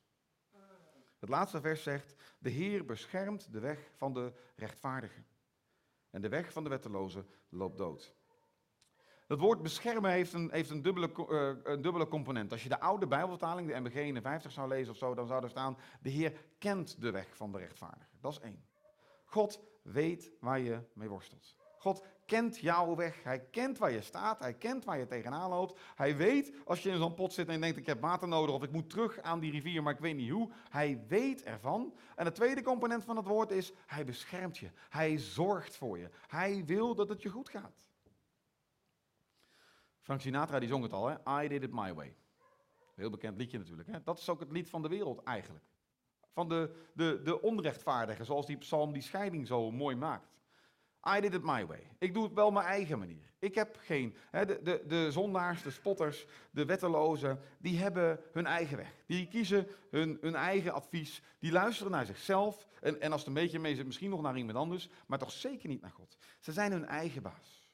Het 1.19 1.29
laatste 1.29 1.61
vers 1.61 1.83
zegt, 1.83 2.15
de 2.39 2.51
Heer 2.51 2.85
beschermt 2.85 3.53
de 3.53 3.61
weg 3.61 3.91
van 3.97 4.13
de 4.13 4.33
rechtvaardigen. 4.57 5.27
En 6.11 6.21
de 6.21 6.29
weg 6.29 6.53
van 6.53 6.63
de 6.63 6.71
wetteloze 6.71 7.25
loopt 7.49 7.79
dood. 7.79 8.17
Dat 9.29 9.39
woord 9.39 9.63
beschermen 9.63 10.11
heeft 10.11 10.33
een, 10.33 10.51
heeft 10.53 10.71
een, 10.71 10.83
dubbele, 10.83 11.11
uh, 11.31 11.73
een 11.73 11.83
dubbele 11.83 12.09
component. 12.09 12.53
Als 12.53 12.63
je 12.63 12.69
de 12.69 12.81
oude 12.81 13.07
Bijbelvertaling, 13.07 13.69
de 13.69 13.81
MBG 13.81 13.95
51 13.95 14.53
zou 14.53 14.69
lezen 14.69 14.93
of 14.93 14.99
zo, 14.99 15.15
dan 15.15 15.27
zou 15.27 15.43
er 15.43 15.51
staan: 15.51 15.77
De 16.01 16.11
Heer 16.11 16.33
kent 16.59 17.01
de 17.01 17.11
weg 17.11 17.37
van 17.37 17.53
de 17.53 17.59
rechtvaardige. 17.59 18.11
Dat 18.21 18.33
is 18.33 18.41
één. 18.41 18.65
God 19.25 19.61
weet 19.83 20.33
waar 20.41 20.59
je 20.59 20.81
mee 20.93 21.09
worstelt. 21.09 21.57
God 21.79 22.05
kent 22.27 22.59
jouw 22.59 22.95
weg. 22.97 23.23
Hij 23.23 23.41
kent 23.41 23.79
waar 23.79 23.93
je 23.93 24.01
staat. 24.01 24.39
Hij 24.39 24.55
kent 24.55 24.85
waar 24.85 24.99
je 24.99 25.07
tegenaan 25.07 25.51
loopt. 25.51 25.81
Hij 25.95 26.17
weet 26.17 26.53
als 26.65 26.83
je 26.83 26.91
in 26.91 26.99
zo'n 26.99 27.15
pot 27.15 27.33
zit 27.33 27.49
en 27.49 27.61
denkt: 27.61 27.77
Ik 27.77 27.87
heb 27.87 28.01
water 28.01 28.29
nodig 28.29 28.55
of 28.55 28.63
ik 28.63 28.73
moet 28.73 28.91
terug 28.91 29.21
aan 29.21 29.41
die 29.41 29.51
rivier, 29.51 29.83
maar 29.83 29.95
ik 29.95 30.01
weet 30.01 30.17
niet 30.17 30.31
hoe. 30.31 30.51
Hij 30.69 31.05
weet 31.09 31.43
ervan. 31.43 31.95
En 32.17 32.25
de 32.25 32.33
tweede 32.33 32.63
component 32.63 33.05
van 33.05 33.17
het 33.17 33.27
woord 33.27 33.51
is: 33.51 33.73
Hij 33.87 34.05
beschermt 34.05 34.59
je. 34.59 34.71
Hij 34.89 35.19
zorgt 35.19 35.77
voor 35.77 35.99
je. 35.99 36.11
Hij 36.27 36.63
wil 36.65 36.95
dat 36.95 37.09
het 37.09 37.23
je 37.23 37.29
goed 37.29 37.49
gaat. 37.49 37.88
Frank 40.09 40.23
Sinatra 40.23 40.59
die 40.59 40.69
zong 40.69 40.83
het 40.83 40.93
al, 40.93 41.07
hè? 41.07 41.45
I 41.45 41.49
did 41.49 41.63
it 41.63 41.73
my 41.73 41.95
way. 41.95 42.15
Heel 42.95 43.11
bekend 43.11 43.37
liedje 43.37 43.59
natuurlijk. 43.59 43.89
Hè? 43.89 44.03
Dat 44.03 44.19
is 44.19 44.29
ook 44.29 44.41
het 44.41 44.51
lied 44.51 44.69
van 44.69 44.83
de 44.83 44.89
wereld 44.89 45.23
eigenlijk. 45.23 45.65
Van 46.33 46.49
de, 46.49 46.71
de, 46.93 47.21
de 47.25 47.43
onrechtvaardigen, 47.43 48.25
zoals 48.25 48.47
die 48.47 48.57
psalm 48.57 48.93
die 48.93 49.03
scheiding 49.03 49.47
zo 49.47 49.71
mooi 49.71 49.97
maakt. 49.97 50.37
I 51.17 51.21
did 51.21 51.35
it 51.35 51.43
my 51.43 51.67
way. 51.67 51.91
Ik 51.99 52.15
doe 52.15 52.25
het 52.25 52.33
wel 52.33 52.51
mijn 52.51 52.67
eigen 52.67 52.99
manier. 52.99 53.33
Ik 53.39 53.55
heb 53.55 53.79
geen. 53.81 54.17
Hè, 54.31 54.47
de, 54.47 54.61
de, 54.63 54.85
de 54.87 55.13
zondaars, 55.13 55.63
de 55.63 55.71
spotters, 55.71 56.27
de 56.51 56.65
wettelozen, 56.65 57.41
die 57.59 57.79
hebben 57.79 58.21
hun 58.33 58.47
eigen 58.47 58.77
weg. 58.77 58.95
Die 59.07 59.29
kiezen 59.29 59.67
hun, 59.91 60.19
hun 60.21 60.35
eigen 60.35 60.73
advies. 60.73 61.23
Die 61.39 61.53
luisteren 61.53 61.93
naar 61.93 62.07
zichzelf. 62.07 62.67
En, 62.81 63.01
en 63.01 63.13
als 63.13 63.21
het 63.21 63.29
een 63.29 63.43
beetje 63.43 63.59
mee 63.59 63.75
zit, 63.75 63.87
misschien 63.87 64.11
nog 64.11 64.23
naar 64.23 64.37
iemand 64.37 64.59
anders. 64.59 64.89
Maar 65.07 65.19
toch 65.19 65.33
zeker 65.33 65.69
niet 65.69 65.81
naar 65.81 65.91
God. 65.91 66.17
Ze 66.41 66.53
zijn 66.53 66.73
hun 66.73 66.87
eigen 66.87 67.23
baas. 67.23 67.68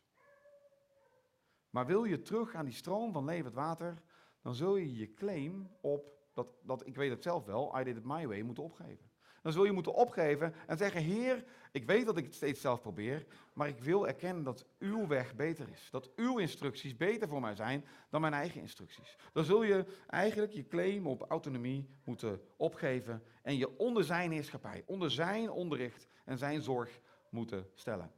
Maar 1.75 1.87
wil 1.87 2.05
je 2.05 2.23
terug 2.23 2.55
aan 2.55 2.65
die 2.65 2.75
stroom 2.75 3.13
van 3.13 3.25
levend 3.25 3.55
water, 3.55 4.03
dan 4.43 4.55
zul 4.55 4.77
je 4.77 4.97
je 4.97 5.15
claim 5.15 5.71
op, 5.81 6.07
dat, 6.33 6.47
dat 6.63 6.87
ik 6.87 6.97
weet 6.97 7.11
het 7.11 7.23
zelf 7.23 7.45
wel, 7.45 7.81
I 7.81 7.85
did 7.85 7.97
it 7.97 8.05
my 8.05 8.27
way, 8.27 8.41
moeten 8.41 8.63
opgeven. 8.63 9.11
Dan 9.43 9.53
zul 9.53 9.65
je 9.65 9.73
moeten 9.73 9.95
opgeven 9.95 10.55
en 10.67 10.77
zeggen, 10.77 11.03
Heer, 11.03 11.45
ik 11.73 11.87
weet 11.87 12.07
dat 12.07 12.17
ik 12.17 12.25
het 12.25 12.35
steeds 12.35 12.61
zelf 12.61 12.81
probeer, 12.81 13.27
maar 13.53 13.69
ik 13.69 13.79
wil 13.79 14.07
erkennen 14.07 14.45
dat 14.45 14.67
uw 14.79 15.07
weg 15.07 15.35
beter 15.35 15.69
is. 15.69 15.89
Dat 15.91 16.11
uw 16.17 16.39
instructies 16.39 16.97
beter 16.97 17.29
voor 17.29 17.41
mij 17.41 17.55
zijn 17.55 17.85
dan 18.11 18.21
mijn 18.21 18.33
eigen 18.33 18.61
instructies. 18.61 19.17
Dan 19.33 19.45
zul 19.45 19.63
je 19.63 19.85
eigenlijk 20.07 20.53
je 20.53 20.67
claim 20.67 21.07
op 21.07 21.27
autonomie 21.29 21.89
moeten 22.05 22.41
opgeven 22.57 23.23
en 23.43 23.57
je 23.57 23.79
onder 23.79 24.05
zijn 24.05 24.33
heerschappij, 24.33 24.83
onder 24.87 25.11
zijn 25.11 25.51
onderricht 25.51 26.09
en 26.25 26.39
zijn 26.39 26.63
zorg 26.63 27.01
moeten 27.29 27.67
stellen. 27.75 28.11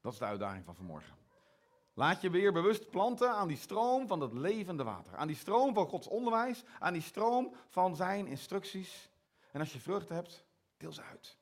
Dat 0.00 0.12
is 0.12 0.18
de 0.18 0.24
uitdaging 0.24 0.64
van 0.64 0.74
vanmorgen. 0.74 1.14
Laat 1.94 2.20
je 2.20 2.30
weer 2.30 2.52
bewust 2.52 2.90
planten 2.90 3.30
aan 3.30 3.48
die 3.48 3.56
stroom 3.56 4.06
van 4.06 4.20
het 4.20 4.32
levende 4.32 4.84
water. 4.84 5.16
Aan 5.16 5.26
die 5.26 5.36
stroom 5.36 5.74
van 5.74 5.86
Gods 5.86 6.06
onderwijs. 6.06 6.64
Aan 6.78 6.92
die 6.92 7.02
stroom 7.02 7.54
van 7.68 7.96
zijn 7.96 8.26
instructies. 8.26 9.10
En 9.52 9.60
als 9.60 9.72
je 9.72 9.80
vruchten 9.80 10.14
hebt, 10.14 10.44
deel 10.76 10.92
ze 10.92 11.02
uit. 11.02 11.38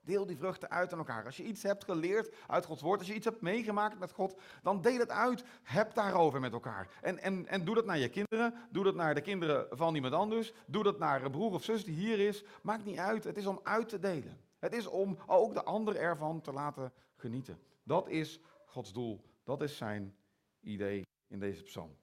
Deel 0.00 0.26
die 0.26 0.36
vruchten 0.36 0.70
uit 0.70 0.92
aan 0.92 0.98
elkaar. 0.98 1.24
Als 1.24 1.36
je 1.36 1.44
iets 1.44 1.62
hebt 1.62 1.84
geleerd 1.84 2.34
uit 2.46 2.64
Gods 2.64 2.82
woord, 2.82 2.98
als 2.98 3.08
je 3.08 3.14
iets 3.14 3.24
hebt 3.24 3.40
meegemaakt 3.40 3.98
met 3.98 4.12
God, 4.12 4.40
dan 4.62 4.80
deel 4.80 4.98
het 4.98 5.10
uit. 5.10 5.44
Heb 5.62 5.94
daarover 5.94 6.40
met 6.40 6.52
elkaar. 6.52 6.88
En, 7.00 7.18
en, 7.18 7.46
en 7.46 7.64
doe 7.64 7.74
dat 7.74 7.86
naar 7.86 7.98
je 7.98 8.08
kinderen. 8.08 8.54
Doe 8.70 8.84
dat 8.84 8.94
naar 8.94 9.14
de 9.14 9.20
kinderen 9.20 9.66
van 9.70 9.94
iemand 9.94 10.14
anders. 10.14 10.52
Doe 10.66 10.82
dat 10.82 10.98
naar 10.98 11.22
een 11.22 11.30
broer 11.30 11.52
of 11.52 11.64
zus 11.64 11.84
die 11.84 11.94
hier 11.94 12.18
is. 12.18 12.44
Maakt 12.62 12.84
niet 12.84 12.98
uit. 12.98 13.24
Het 13.24 13.36
is 13.36 13.46
om 13.46 13.60
uit 13.62 13.88
te 13.88 13.98
delen. 13.98 14.40
Het 14.58 14.72
is 14.72 14.86
om 14.86 15.18
ook 15.26 15.54
de 15.54 15.64
ander 15.64 15.96
ervan 15.96 16.40
te 16.40 16.52
laten 16.52 16.92
genieten. 17.16 17.58
Dat 17.88 18.08
is 18.08 18.40
Gods 18.66 18.92
doel. 18.92 19.24
Dat 19.44 19.62
is 19.62 19.76
zijn 19.76 20.16
idee 20.60 21.06
in 21.26 21.38
deze 21.38 21.62
psalm. 21.62 21.96